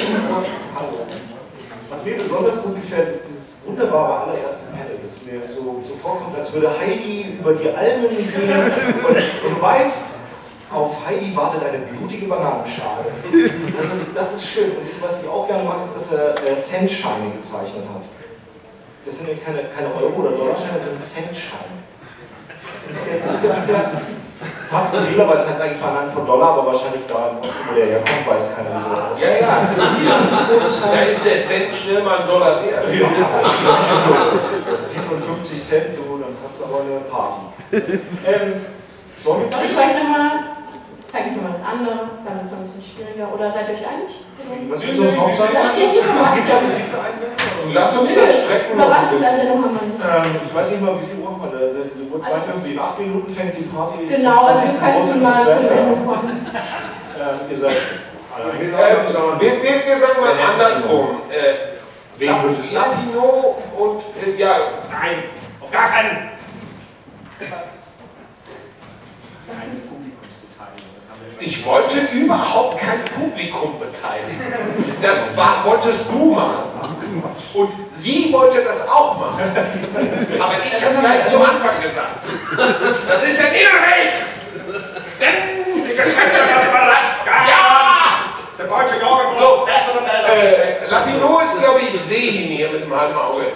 Was 1.89 2.05
mir 2.05 2.17
besonders 2.17 2.63
gut 2.63 2.83
gefällt, 2.83 3.11
ist 3.11 3.23
dieses 3.29 3.55
wunderbare 3.65 4.25
allererste 4.25 4.65
Panel, 4.73 4.99
das 5.03 5.23
mir 5.25 5.41
so, 5.43 5.83
so 5.87 5.95
vorkommt, 6.03 6.37
als 6.37 6.53
würde 6.53 6.71
Heidi 6.81 7.37
über 7.39 7.53
die 7.55 7.69
Almen 7.69 8.09
gehen 8.09 8.51
und, 9.09 9.17
und 9.17 9.57
du 9.57 9.63
weißt, 9.63 10.05
auf 10.73 10.97
Heidi 11.07 11.35
wartet 11.35 11.65
eine 11.65 11.79
blutige 11.79 12.27
Bananenschale. 12.27 13.07
Das 13.77 13.99
ist, 13.99 14.17
das 14.17 14.35
ist 14.35 14.47
schön. 14.47 14.71
Und 14.71 15.03
was 15.03 15.21
ich 15.21 15.29
auch 15.29 15.47
gerne 15.47 15.65
mag, 15.65 15.83
ist, 15.83 15.97
dass 15.97 16.13
er 16.13 16.35
äh, 16.47 16.57
Centscheine 16.57 17.31
gezeichnet 17.37 17.85
hat. 17.93 18.03
Das 19.05 19.17
sind 19.17 19.27
nämlich 19.27 19.45
keine, 19.45 19.65
keine 19.65 19.89
Euro- 19.95 20.21
oder 20.21 20.31
Dollarscheine, 20.31 20.75
das 20.75 20.85
sind 20.85 21.01
Centscheine. 21.01 21.81
Das 22.87 23.03
ist 23.03 23.09
ja 23.09 23.15
nicht 23.27 23.43
der, 23.43 23.75
der 23.75 23.91
fast 24.71 24.95
ein 24.95 25.05
Fehler, 25.05 25.29
weil 25.29 25.37
es 25.37 25.47
heißt 25.47 25.61
eigentlich 25.61 25.79
Verlangen 25.79 26.13
von 26.13 26.27
Dollar, 26.27 26.51
aber 26.51 26.67
wahrscheinlich 26.67 27.03
da, 27.09 27.33
wo 27.43 27.75
der 27.75 27.87
herkommt, 27.87 28.29
weiß 28.29 28.55
keiner, 28.55 28.71
wie 28.71 28.83
sowas 28.83 29.11
aussieht. 29.11 29.27
Ja, 29.27 29.31
ja. 29.37 29.69
Da 30.93 31.01
ist 31.03 31.25
der 31.25 31.43
Cent 31.45 31.75
schnell 31.75 32.03
mal 32.03 32.19
ein 32.21 32.29
Dollar 32.29 32.63
wert. 32.63 32.89
57 34.87 35.69
Cent, 35.69 35.97
du, 35.97 36.19
dann 36.19 36.37
hast 36.45 36.61
du 36.61 36.65
aber 36.65 36.81
eine 36.83 37.01
Party. 37.11 37.51
ähm, 38.27 38.67
sollen 39.23 39.43
wir 39.43 39.57
Soll 39.57 39.67
ich 39.67 39.73
vielleicht 39.73 39.99
nochmal, 40.03 40.31
zeige 41.11 41.31
ich 41.31 41.35
nochmal 41.37 41.53
das 41.59 41.67
andere, 41.67 42.07
dann 42.25 42.35
wird 42.39 42.47
es 42.47 42.53
ein 42.55 42.63
bisschen 42.63 42.85
schwieriger. 42.87 43.27
Oder 43.35 43.51
seid 43.51 43.67
ihr 43.69 43.75
euch 43.75 43.83
einig? 43.87 44.23
Was 44.71 44.81
du 44.81 44.87
uns 45.03 45.19
auch 45.19 45.35
sagen? 45.37 45.55
Lass 47.73 47.97
uns 47.97 48.11
das 48.15 48.31
strecken. 48.45 48.79
Was 48.79 49.13
ist? 49.13 49.23
Ähm, 49.23 49.29
ich 50.47 50.55
weiß 50.55 50.71
nicht 50.71 50.83
mal, 50.83 50.95
wie 51.01 51.07
viel 51.07 51.19
Uhr 51.21 51.29
haben 51.31 51.43
wir 51.43 51.51
da? 51.51 51.59
Diese 51.85 52.03
Uhr 52.05 52.21
52, 52.21 52.73
in 52.73 52.79
8 52.79 52.99
Minuten 52.99 53.29
fängt 53.33 53.57
die 53.57 53.63
Party. 53.63 54.07
Genau, 54.07 54.45
also 54.47 54.63
wir 54.63 54.71
20. 54.71 54.81
könnten 54.81 55.23
mal 55.23 55.45
zum 55.45 55.69
Ende 55.79 55.95
kommen. 56.07 56.47
Ähm, 57.21 57.27
ihr 57.51 57.57
seid 57.59 57.77
alle 58.35 58.49
Äh, 58.49 58.53
eingeladen. 58.65 59.41
wir, 59.41 59.53
wir, 59.63 59.75
wir 59.87 59.99
sagen 59.99 60.21
mal 60.23 60.33
andersrum. 60.53 61.07
Äh, 61.29 61.55
Wen 62.17 62.29
ihr? 62.29 62.73
Lapino 62.73 63.59
und 63.79 64.01
äh, 64.27 64.31
ja, 64.41 64.53
Nein, 64.91 65.17
auf 65.61 65.71
gar 65.71 65.89
keinen. 65.91 66.31
Keine 67.39 67.53
Publikumsbeteiligung. 69.87 70.00
Ich 71.41 71.65
wollte 71.65 71.97
überhaupt 72.13 72.79
kein 72.79 73.03
Publikum 73.05 73.79
beteiligen. 73.81 74.41
Das 75.01 75.35
war, 75.35 75.65
wolltest 75.65 76.05
du 76.11 76.35
machen. 76.35 76.65
Und 77.55 77.71
sie 77.97 78.31
wollte 78.31 78.63
das 78.63 78.87
auch 78.87 79.19
machen. 79.19 79.41
Aber 80.39 80.55
ich 80.63 80.85
habe 80.85 80.97
gleich 81.01 81.31
zum 81.33 81.43
Anfang 81.43 81.83
gesagt, 81.83 82.25
das 83.09 83.23
ist 83.25 83.41
ein 83.41 83.55
Irrweg. 83.55 84.13
Denn 85.19 85.89
die 85.89 85.95
Geschäfte 85.95 86.37
werden 86.37 86.69
überrascht. 86.69 87.25
Ja! 87.27 87.81
Der 88.59 88.67
deutsche 88.67 89.01
Gauge 89.01 89.29
muss 89.31 89.39
so, 89.39 89.65
bessere 89.65 90.05
Wälder 90.05 90.45
äh, 90.45 90.91
Lapino 90.91 91.41
ist, 91.41 91.59
glaube 91.59 91.81
ich, 91.81 91.95
ich 91.95 92.01
sehe 92.03 92.31
ihn 92.33 92.49
hier 92.57 92.71
mit 92.71 92.87
meinem 92.87 93.17
Auge. 93.17 93.47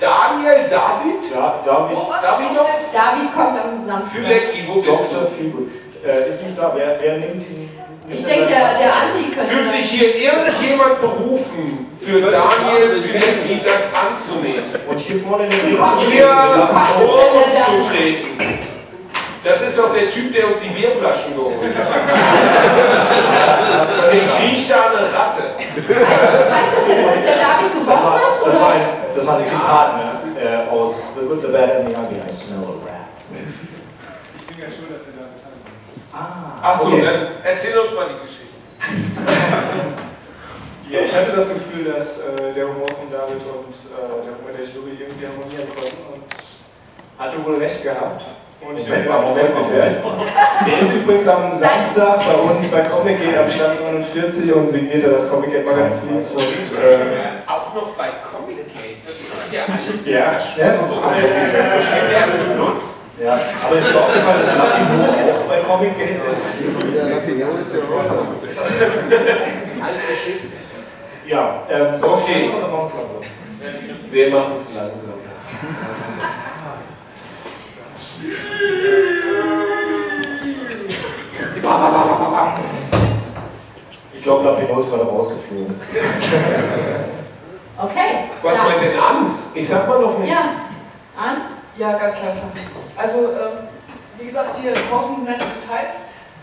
Daniel 0.00 0.68
David? 0.68 1.32
Ja, 1.32 1.60
David. 1.64 1.96
Oh, 1.96 2.12
David, 2.20 2.58
David 2.92 3.34
kommt 3.34 3.60
am 3.60 3.86
Samstag. 3.86 4.10
Füleki, 4.10 4.64
wo 4.66 4.74
bist 4.80 4.88
Dr. 4.88 5.20
du? 5.20 5.36
Fibel. 5.36 5.83
Äh, 6.06 6.28
ist 6.28 6.42
nicht 6.44 6.58
da. 6.58 6.72
Wer, 6.74 6.98
wer 7.00 7.18
nimmt 7.18 7.42
ihn? 7.48 7.70
Ich 8.08 8.24
denke, 8.24 8.46
der, 8.46 8.74
der 8.74 8.92
Andi 8.92 9.34
könnte. 9.34 9.54
Fühlt 9.54 9.70
sich 9.70 9.90
hier 9.90 10.14
irgendjemand 10.14 11.00
berufen, 11.00 11.86
für 11.98 12.20
Daniel 12.20 12.90
Fülecki 12.90 13.62
das 13.64 13.88
anzunehmen? 13.96 14.64
Und 14.86 14.98
hier 14.98 15.20
vorne 15.20 15.44
in 15.44 15.50
den 15.50 15.60
Ring 15.60 15.76
zu 15.76 16.10
Hier 16.10 16.28
uns 16.28 17.54
der 17.54 17.64
zu 17.64 17.88
treten. 17.90 18.58
Das 19.42 19.60
ist 19.62 19.78
doch 19.78 19.92
der 19.94 20.08
Typ, 20.10 20.32
der 20.34 20.48
uns 20.48 20.60
die 20.60 20.68
Bierflaschen 20.68 21.34
geholt 21.34 21.74
hat. 21.76 21.86
Ich 24.12 24.38
rieche 24.38 24.68
da 24.68 24.86
eine 24.90 25.02
Ratte. 25.12 25.42
Heißt 25.58 26.72
das 26.76 26.88
jetzt, 26.88 27.26
der 27.26 27.36
David 27.36 27.86
war, 27.86 28.14
hat? 28.14 28.20
das, 28.46 28.60
war 28.60 28.72
das 29.16 29.26
war 29.26 29.38
ein 29.38 29.44
Zitat 29.44 29.96
ne? 29.96 30.40
äh, 30.40 30.70
aus 30.70 31.02
The 31.18 31.26
Good, 31.26 31.40
The 31.42 31.48
Bad 31.48 31.70
and 31.76 31.88
The 31.88 31.94
Ugly. 31.96 32.18
I 32.18 32.32
smell 32.32 32.62
a 32.62 32.74
rat. 32.86 33.10
Ich 34.38 34.46
bin 34.46 34.56
ja 34.62 34.66
schon, 34.70 34.86
dass 34.92 35.06
er 35.08 35.14
da 35.18 35.26
beteiligt 35.34 35.66
ist. 35.96 36.03
Ah, 36.14 36.70
Achso, 36.72 36.86
okay. 36.86 37.02
dann 37.02 37.26
erzähl 37.42 37.76
uns 37.76 37.92
mal 37.92 38.06
die 38.08 38.22
Geschichte. 38.22 38.54
Ja, 40.90 41.00
ich 41.00 41.12
hatte 41.12 41.32
das 41.34 41.48
Gefühl, 41.48 41.90
dass 41.92 42.20
äh, 42.20 42.52
der 42.54 42.68
Humor 42.68 42.86
von 42.86 43.10
David 43.10 43.40
und 43.42 43.72
äh, 43.72 44.22
der 44.22 44.36
Humor 44.36 44.52
der 44.56 44.66
Jury 44.68 44.94
irgendwie 45.00 45.26
harmonieren 45.26 45.66
konnten 45.74 46.12
und 46.12 46.22
hatte 47.18 47.44
wohl 47.44 47.56
recht 47.56 47.82
gehabt. 47.82 48.22
Und 48.60 48.78
ich 48.78 48.86
Moment 48.86 49.08
mal, 49.08 49.20
Moment 49.22 49.54
mal, 49.54 49.64
der, 49.72 49.90
der 50.66 50.80
ist 50.80 50.94
übrigens 50.94 51.26
am 51.26 51.58
Samstag 51.58 52.18
bei 52.24 52.34
uns 52.34 52.68
bei 52.68 52.82
Comic 52.82 53.18
Gate 53.18 53.36
am 53.36 53.50
Stand 53.50 53.80
49 53.80 54.52
und 54.54 54.70
signierte 54.70 55.10
das 55.10 55.28
Comic 55.28 55.50
Gate 55.50 55.66
Magazin. 55.66 56.10
Und, 56.10 56.20
äh, 56.20 57.42
Auch 57.46 57.74
noch 57.74 57.94
bei 57.96 58.10
Comic 58.30 58.72
Gate. 58.72 59.02
Das 59.04 59.44
ist 59.44 59.52
ja 59.52 59.62
alles 59.66 60.06
ja, 60.06 60.64
ja, 60.64 60.76
das 60.76 60.90
ist 60.90 61.02
Wir 61.02 62.10
werden 62.10 62.56
benutzt. 62.56 63.03
Ja, 63.22 63.32
aber 63.32 63.76
es 63.76 63.84
ist 63.86 63.96
auch 63.96 64.12
gefallen, 64.12 64.40
dass 64.44 64.56
Lapino 64.56 65.04
auch 65.04 65.48
bei 65.48 65.58
Comic 65.60 65.96
Gate 65.96 66.20
ist. 66.30 66.46
Alles 69.82 70.00
Schiss. 70.24 70.52
Ja, 71.26 71.62
ähm, 71.70 71.96
so 71.98 72.06
Okay. 72.08 72.50
oder 72.56 72.68
machen 72.68 72.82
wir 72.82 72.86
es 72.86 72.92
langsam? 72.92 74.10
Wir 74.10 74.30
machen 74.30 74.52
es 74.54 74.74
langsam. 74.74 75.14
Ich 84.12 84.22
glaube, 84.22 84.44
Lapino 84.44 84.80
ist 84.80 84.90
gerade 84.90 85.04
rausgeflogen. 85.04 85.80
Okay. 87.76 88.10
Was 88.42 88.56
ja. 88.56 88.62
meint 88.64 88.82
denn 88.82 88.98
Ans? 88.98 89.30
Ich 89.54 89.68
sag 89.68 89.88
mal 89.88 90.00
noch 90.00 90.18
nichts. 90.18 90.34
Ja. 90.34 91.22
Ans? 91.22 91.40
Ja, 91.76 91.92
ganz 91.98 92.14
Sachen. 92.14 92.50
Also, 92.96 93.18
ähm, 93.18 93.66
wie 94.18 94.26
gesagt, 94.26 94.56
hier 94.62 94.72
draußen 94.74 95.24
nette 95.24 95.44
Details. 95.44 95.94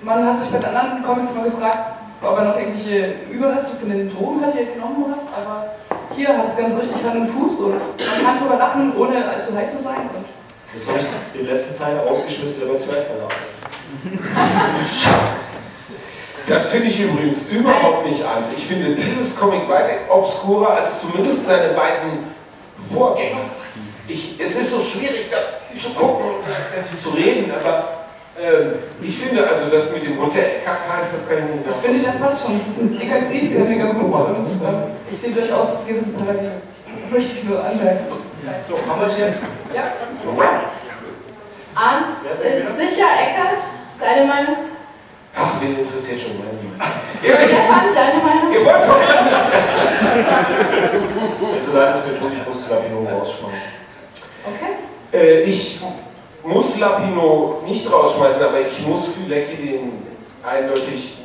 Man 0.02 0.26
hat 0.26 0.40
sich 0.40 0.50
bei 0.50 0.58
den 0.58 0.76
anderen 0.76 1.04
Comics 1.04 1.34
mal 1.34 1.46
gefragt, 1.50 1.94
ob 2.22 2.38
er 2.38 2.46
noch 2.46 2.58
irgendwelche 2.58 3.14
Überreste 3.32 3.78
von 3.78 3.90
den 3.90 4.12
Drogen 4.14 4.46
hat, 4.46 4.54
die 4.54 4.60
er 4.60 4.66
genommen 4.74 5.06
hat. 5.12 5.22
Aber 5.38 5.74
hier 6.16 6.30
hat 6.38 6.50
es 6.50 6.58
ganz 6.58 6.80
richtig 6.82 7.04
Hand 7.04 7.16
und 7.16 7.30
Fuß 7.30 7.60
und 7.60 7.72
man 7.78 8.26
kann 8.26 8.40
drüber 8.40 8.58
lachen, 8.58 8.94
ohne 8.98 9.24
allzu 9.26 9.56
heil 9.56 9.70
zu 9.76 9.82
sein. 9.84 10.10
Und 10.14 10.26
Jetzt 10.74 10.88
habe 10.90 11.00
ich 11.00 11.40
den 11.40 11.48
letzten 11.48 11.78
Teil 11.78 11.98
rausgeschmissen, 11.98 12.60
der 12.60 12.68
bei 12.68 12.78
zwei 12.78 13.02
Verlag 13.02 13.32
ist. 14.92 15.08
Das 16.48 16.68
finde 16.68 16.88
ich 16.88 17.00
übrigens 17.00 17.38
überhaupt 17.50 18.06
nicht 18.06 18.24
Ans. 18.26 18.48
Ich 18.58 18.66
finde 18.66 18.96
dieses 18.96 19.38
Comic 19.38 19.70
weit 19.70 20.10
obskurer 20.10 20.72
als 20.72 21.00
zumindest 21.00 21.46
seine 21.46 21.74
beiden 21.74 22.26
Vorgänger. 22.94 23.38
Ich, 24.08 24.40
es 24.40 24.56
ist 24.56 24.72
so 24.72 24.80
schwierig, 24.82 25.30
da 25.30 25.38
zu 25.80 25.92
gucken 25.92 26.26
und 26.26 26.44
dazu 26.48 26.98
zu 27.02 27.10
reden, 27.16 27.52
aber 27.52 28.06
ähm, 28.40 28.74
ich 29.02 29.18
finde 29.18 29.48
also, 29.48 29.70
das 29.70 29.92
mit 29.92 30.04
dem 30.04 30.14
Eckart 30.14 30.80
heißt, 30.90 31.14
das 31.14 31.28
kann 31.28 31.38
ich 31.40 31.46
nicht 31.56 31.66
ich 31.68 31.76
finde, 31.84 32.04
das 32.04 32.16
passt 32.18 32.42
schon. 32.44 32.58
Das 32.58 32.68
ist 32.68 32.80
ein 32.82 32.98
dicker 32.98 33.94
Humor. 33.94 34.30
Und 34.30 34.62
ähm, 34.62 34.84
ich 35.12 35.20
sehe 35.22 35.34
durchaus 35.34 35.68
gewisse 35.86 36.10
Parallelen. 36.18 36.62
Möchte 37.12 37.34
ich 37.34 37.44
nur 37.44 37.64
anmerken. 37.64 38.06
So, 38.68 38.80
haben 38.90 39.02
wir 39.02 39.08
es 39.08 39.18
jetzt? 39.18 39.40
Ja. 39.76 39.84
Ans 41.76 42.18
ist 42.26 42.42
sicher 42.42 43.10
Eckert. 43.22 43.62
Deine 44.00 44.26
Meinung? 44.26 44.56
Ach, 45.36 45.62
wen 45.62 45.78
interessiert 45.80 46.20
schon 46.20 46.40
meine 46.40 46.58
Meinung? 46.58 46.82
Stefan, 47.22 47.94
deine 47.94 48.20
Meinung? 48.24 48.52
Ihr 48.52 48.66
wollt 48.66 48.88
doch 48.88 48.98
Also, 51.72 51.80
leid 51.80 51.96
es 51.96 52.06
mir 52.06 52.20
tut, 52.20 52.34
ich 52.34 52.46
muss 52.46 52.70
Lapino 52.70 53.00
rausschmeißen. 53.00 53.61
Äh, 55.14 55.42
ich 55.44 55.80
muss 56.44 56.78
Lapino 56.78 57.62
nicht 57.66 57.92
rausschmeißen, 57.92 58.42
aber 58.42 58.62
ich 58.62 58.80
muss 58.86 59.10
Fülecki 59.10 59.58
den 59.58 59.92
eindeutig 60.44 61.18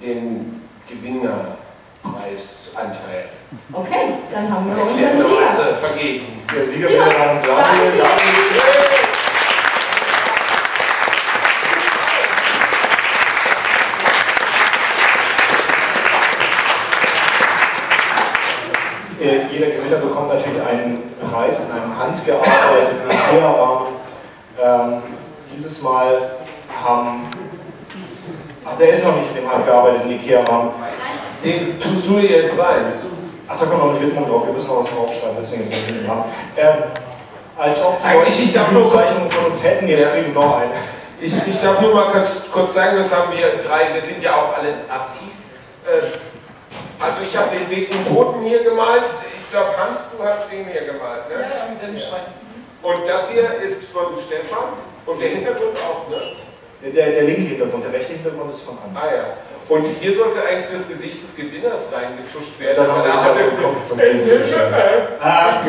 den 0.00 0.62
Gewinnerpreis 0.88 2.70
anteilen. 2.74 3.28
Okay, 3.72 4.14
dann 4.32 4.50
haben 4.52 4.66
wir 4.66 4.82
unseren 4.82 4.96
Sieger. 4.96 5.08
Erklärterweise 5.08 5.76
vergeben. 5.76 6.24
Der 6.54 6.64
Sieger 6.64 6.90
Ja, 6.90 7.00
wäre 7.06 7.10
dann 7.10 7.42
Daniel. 7.42 7.98
Daniel. 7.98 9.02
Äh, 19.20 19.46
Jeder 19.52 19.66
Gewinner 19.66 19.96
bekommt 19.98 20.28
natürlich 20.28 20.60
einen 20.62 20.98
Preis 21.30 21.60
in 21.60 21.70
einem 21.70 21.96
handgearbeiteten 21.96 23.10
Ikea-Rahmen. 23.10 23.86
Ähm, 24.62 25.02
dieses 25.54 25.80
Mal 25.82 26.16
haben. 26.84 27.22
Ach, 28.64 28.76
der 28.78 28.88
ist 28.92 29.04
noch 29.04 29.16
nicht 29.16 29.28
in 29.30 29.42
dem 29.42 29.50
handgearbeiteten 29.52 30.10
Ikea-Rahmen. 30.10 30.70
Tust 32.02 32.08
du 32.10 32.18
jetzt 32.18 32.58
rein. 32.58 32.92
Ach, 33.48 33.58
da 33.58 33.66
kommt 33.66 33.78
noch 33.78 33.90
eine 33.90 34.00
Widmung 34.00 34.28
drauf, 34.28 34.46
wir 34.46 34.54
müssen 34.54 34.66
noch 34.68 34.82
was 34.84 34.90
draufschreiben, 34.90 35.36
deswegen 35.40 35.62
ist 35.62 35.72
das 35.72 35.90
nicht 35.94 36.08
dran. 36.08 36.24
Ähm, 36.56 36.82
als 37.58 37.82
ob 37.82 38.00
die 38.00 38.04
Eigentlich, 38.06 38.40
ich 38.40 38.52
darf 38.52 38.70
nur- 38.72 38.82
Bezeichnung 38.84 39.30
von 39.30 39.44
uns 39.46 39.62
hätten, 39.62 39.88
jetzt 39.88 40.02
Ja. 40.02 40.10
kriegen 40.10 40.26
sie 40.26 40.32
noch 40.32 40.56
eine. 40.56 40.72
Ich, 41.20 41.32
ich 41.46 41.60
darf 41.60 41.80
nur 41.80 41.94
mal 41.94 42.10
kurz, 42.12 42.30
kurz 42.50 42.74
sagen, 42.74 42.96
das 42.98 43.10
haben 43.12 43.30
wir 43.36 43.62
drei, 43.62 43.94
wir 43.94 44.00
sind 44.02 44.22
ja 44.22 44.34
auch 44.36 44.56
alle 44.56 44.74
Artisten. 44.88 45.42
Äh, 45.86 46.18
also 46.98 47.18
ich 47.28 47.36
habe 47.36 47.54
den 47.54 47.68
Weg 47.70 47.94
im 47.94 48.02
Toten 48.14 48.42
hier 48.42 48.62
gemalt. 48.64 49.04
Ich 49.40 49.50
glaube, 49.50 49.70
Hans, 49.76 50.08
du 50.16 50.24
hast 50.24 50.50
den 50.50 50.64
hier 50.66 50.82
gemalt. 50.86 51.28
Ja, 51.30 51.38
Ne? 51.38 51.44
ja, 51.50 51.62
mit 51.70 51.82
dem 51.82 51.98
Schwein. 52.00 52.26
Und 52.82 53.06
das 53.06 53.28
hier 53.30 53.46
ist 53.62 53.84
von 53.92 54.16
Stefan 54.16 54.74
und 55.06 55.20
der 55.20 55.28
Hintergrund 55.28 55.76
auch, 55.78 56.08
ne? 56.10 56.16
Der, 56.90 57.10
der 57.10 57.22
linke 57.22 57.42
Hintergrund, 57.42 57.84
der 57.84 57.92
rechte 57.92 58.14
Hintergrund 58.14 58.50
ist 58.54 58.62
von 58.62 58.74
Hans. 58.82 58.96
Ah 58.98 59.06
ja. 59.14 59.24
Und 59.68 59.86
hier 60.00 60.16
sollte 60.16 60.42
eigentlich 60.44 60.66
das 60.72 60.88
Gesicht 60.88 61.22
des 61.22 61.34
Gewinners 61.36 61.88
reingetuscht 61.92 62.58
werden. 62.58 62.90
Aber 62.90 63.02
da 63.02 63.14
das 63.14 63.22
hat 63.22 63.30
auf 63.30 63.36
den 63.96 64.18
er 64.42 65.08
Ah, 65.20 65.62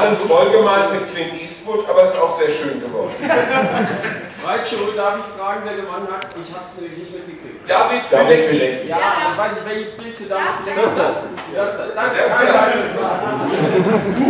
alles 0.00 0.18
vollgemalt 0.26 0.92
mit 0.92 1.14
Clint 1.14 1.42
Eastwood, 1.42 1.88
aber 1.88 2.04
es 2.04 2.10
ist 2.10 2.20
auch 2.20 2.38
sehr 2.38 2.50
schön 2.50 2.80
geworden. 2.80 3.14
Reitsche, 4.48 4.76
darf 4.96 5.18
ich 5.18 5.28
fragen, 5.36 5.60
wer 5.64 5.76
gewonnen 5.76 6.08
hat? 6.08 6.24
Ich 6.40 6.54
hab's 6.54 6.78
nämlich 6.80 6.96
nicht 6.98 7.12
mitgekriegt. 7.12 7.68
David 7.68 8.00
Filecki. 8.06 8.48
Filecki. 8.48 8.88
Ja, 8.88 8.96
ich 9.28 9.36
weiß 9.36 9.52
nicht, 9.60 9.66
welches 9.68 9.96
Bild 9.98 10.16
zu 10.16 10.24
David 10.24 10.56
Fleck 10.64 10.76
Das 10.78 10.92
ist 10.92 10.98
das? 10.98 11.14
Das, 11.52 11.94
danke, 11.94 12.16
Das 12.16 12.32
ist 12.32 12.48
danke. 12.48 12.78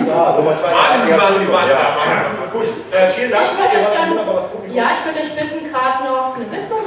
Ja, 0.09 0.23
Nummer 0.35 0.57
zwei. 0.57 0.71
Mann, 0.75 1.07
Mann, 1.07 1.47
Mann. 1.47 2.51
Gut, 2.51 2.67
äh, 2.91 3.07
vielen 3.15 3.31
Dank. 3.31 3.55
Ja, 4.73 4.87
ich 4.91 5.03
würde 5.07 5.19
euch 5.23 5.35
bitten, 5.39 5.71
gerade 5.71 6.05
noch 6.05 6.35
eine 6.35 6.47
Widmung 6.51 6.78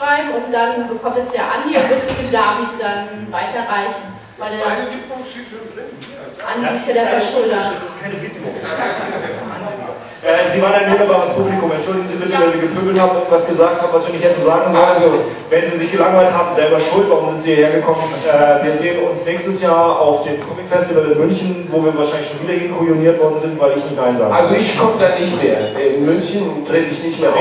reinzuschreiben 0.00 0.34
und 0.34 0.52
dann 0.52 0.88
bekommt 0.88 1.18
es 1.18 1.30
der 1.32 1.44
Andi 1.52 1.76
und 1.76 1.88
wird 1.88 2.02
es 2.08 2.16
dem 2.16 2.30
David 2.32 2.80
dann 2.80 3.30
weiterreichen. 3.30 4.18
Weil 4.38 4.56
der 4.56 4.66
Meine 4.66 4.90
Widmung 4.90 5.24
steht 5.24 5.48
schon 5.48 5.68
drin. 5.74 5.92
Andi 6.40 6.66
ist 6.76 6.86
ja 6.88 6.94
der 6.94 7.20
Verschulder. 7.20 7.56
Das 7.56 7.90
ist 7.90 8.02
keine 8.02 8.22
Widmung. 8.22 8.54
Äh, 10.22 10.52
Sie 10.52 10.60
waren 10.60 10.74
ein 10.74 10.92
wunderbares 10.92 11.30
Publikum. 11.30 11.72
Entschuldigen 11.72 12.06
Sie 12.06 12.16
bitte, 12.20 12.36
wenn 12.36 12.52
wir 12.52 12.68
gepöbelt 12.68 13.00
haben 13.00 13.16
und 13.24 13.30
was 13.30 13.46
gesagt 13.46 13.80
haben, 13.80 13.88
was 13.90 14.04
wir 14.04 14.12
nicht 14.12 14.24
hätten 14.24 14.44
sagen 14.44 14.68
sollen. 14.68 14.84
Also. 14.84 15.24
Wenn 15.48 15.64
Sie 15.64 15.78
sich 15.78 15.90
gelangweilt 15.90 16.30
haben, 16.30 16.54
selber 16.54 16.78
schuld. 16.78 17.08
Warum 17.08 17.28
sind 17.28 17.40
Sie 17.40 17.54
hierher 17.54 17.72
gekommen? 17.80 18.04
Äh, 18.28 18.62
wir 18.64 18.74
sehen 18.76 19.00
uns 19.00 19.24
nächstes 19.24 19.62
Jahr 19.62 19.98
auf 19.98 20.22
dem 20.24 20.36
Comic 20.44 20.68
Festival 20.68 21.10
in 21.10 21.18
München, 21.18 21.68
wo 21.72 21.82
wir 21.82 21.96
wahrscheinlich 21.96 22.28
schon 22.28 22.40
wieder 22.44 22.52
hinkujoniert 22.52 23.18
worden 23.18 23.40
sind, 23.40 23.58
weil 23.58 23.78
ich 23.78 23.84
nicht 23.84 23.96
Nein 23.96 24.16
sage. 24.16 24.34
Also 24.34 24.54
ich 24.54 24.78
komme 24.78 25.00
da 25.00 25.08
nicht 25.18 25.42
mehr. 25.42 25.72
In 25.96 26.04
München 26.04 26.66
trete 26.68 26.92
ich 26.92 27.02
nicht 27.02 27.18
mehr 27.18 27.30
auf. 27.30 27.40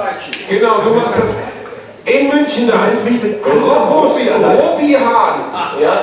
Reitsche. 0.00 0.32
Genau, 0.48 0.78
du 0.80 0.94
machst 0.94 1.20
das. 1.20 1.36
In 2.06 2.28
München, 2.28 2.68
da 2.68 2.86
ist 2.86 3.04
mich 3.04 3.20
mit 3.20 3.44
Robi, 3.44 4.30
Robi 4.30 4.94
Hahn. 4.94 5.82
Ja. 5.82 5.96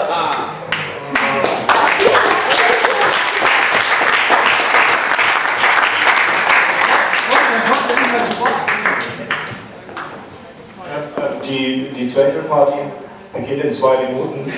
Die, 12.14 12.20
die 12.20 12.20
Zwerchfellparty 12.20 12.80
beginnt 13.34 13.64
in 13.64 13.72
zwei 13.74 13.98
Minuten. 14.06 14.46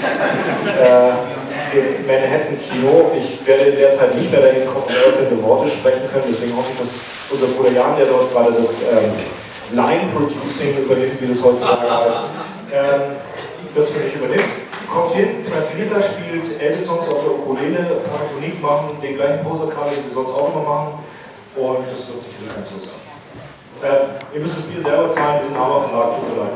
äh, 0.82 1.36
dem 1.74 2.08
Manhattan-Kino. 2.08 3.12
Ich 3.18 3.46
werde 3.46 3.72
derzeit 3.72 4.16
nicht 4.16 4.32
mehr 4.32 4.42
dahin 4.42 4.66
kommen, 4.68 4.86
um 4.88 4.96
eröffnende 4.96 5.44
Worte 5.44 5.70
sprechen 5.72 6.08
können, 6.12 6.32
deswegen 6.32 6.56
hoffe 6.56 6.72
ich, 6.72 6.80
dass 6.80 6.90
unser 7.32 7.48
Bruder 7.56 7.72
Jan, 7.72 7.98
der 7.98 8.06
dort 8.06 8.32
gerade 8.32 8.54
das 8.54 8.70
ähm, 8.88 9.12
Line-Producing 9.76 10.86
übernimmt, 10.86 11.22
wie 11.22 11.28
das 11.34 11.44
heutzutage 11.44 11.90
heißt, 11.90 12.20
ähm, 12.72 13.02
das 13.76 13.90
für 13.90 14.00
mich 14.00 14.16
übernimmt. 14.16 14.64
Kommt 14.88 15.16
hin, 15.16 15.44
Translisa 15.44 16.00
spielt 16.04 16.62
älteste 16.62 16.88
Songs 16.88 17.08
auf 17.10 17.24
der 17.24 17.34
Ukulele, 17.34 18.00
Paraphonik 18.08 18.62
machen, 18.62 18.96
den 19.02 19.16
gleichen 19.16 19.44
Poserkram, 19.44 19.90
den 19.90 20.04
sie 20.08 20.14
sonst 20.14 20.32
auch 20.32 20.54
immer 20.54 20.64
machen 20.64 21.04
und 21.56 21.84
das 21.92 22.08
wird 22.08 22.22
sicherlich 22.22 22.56
ganz 22.56 22.70
so 22.70 22.80
sein. 22.80 23.05
Äh, 23.86 24.34
ihr 24.34 24.42
müsst 24.42 24.58
das 24.58 24.64
Bier 24.64 24.82
selber 24.82 25.08
zahlen, 25.12 25.42
aber 25.56 25.88
Verlag, 25.88 26.16
tut 26.16 26.28
mir 26.28 26.42
leid. 26.42 26.50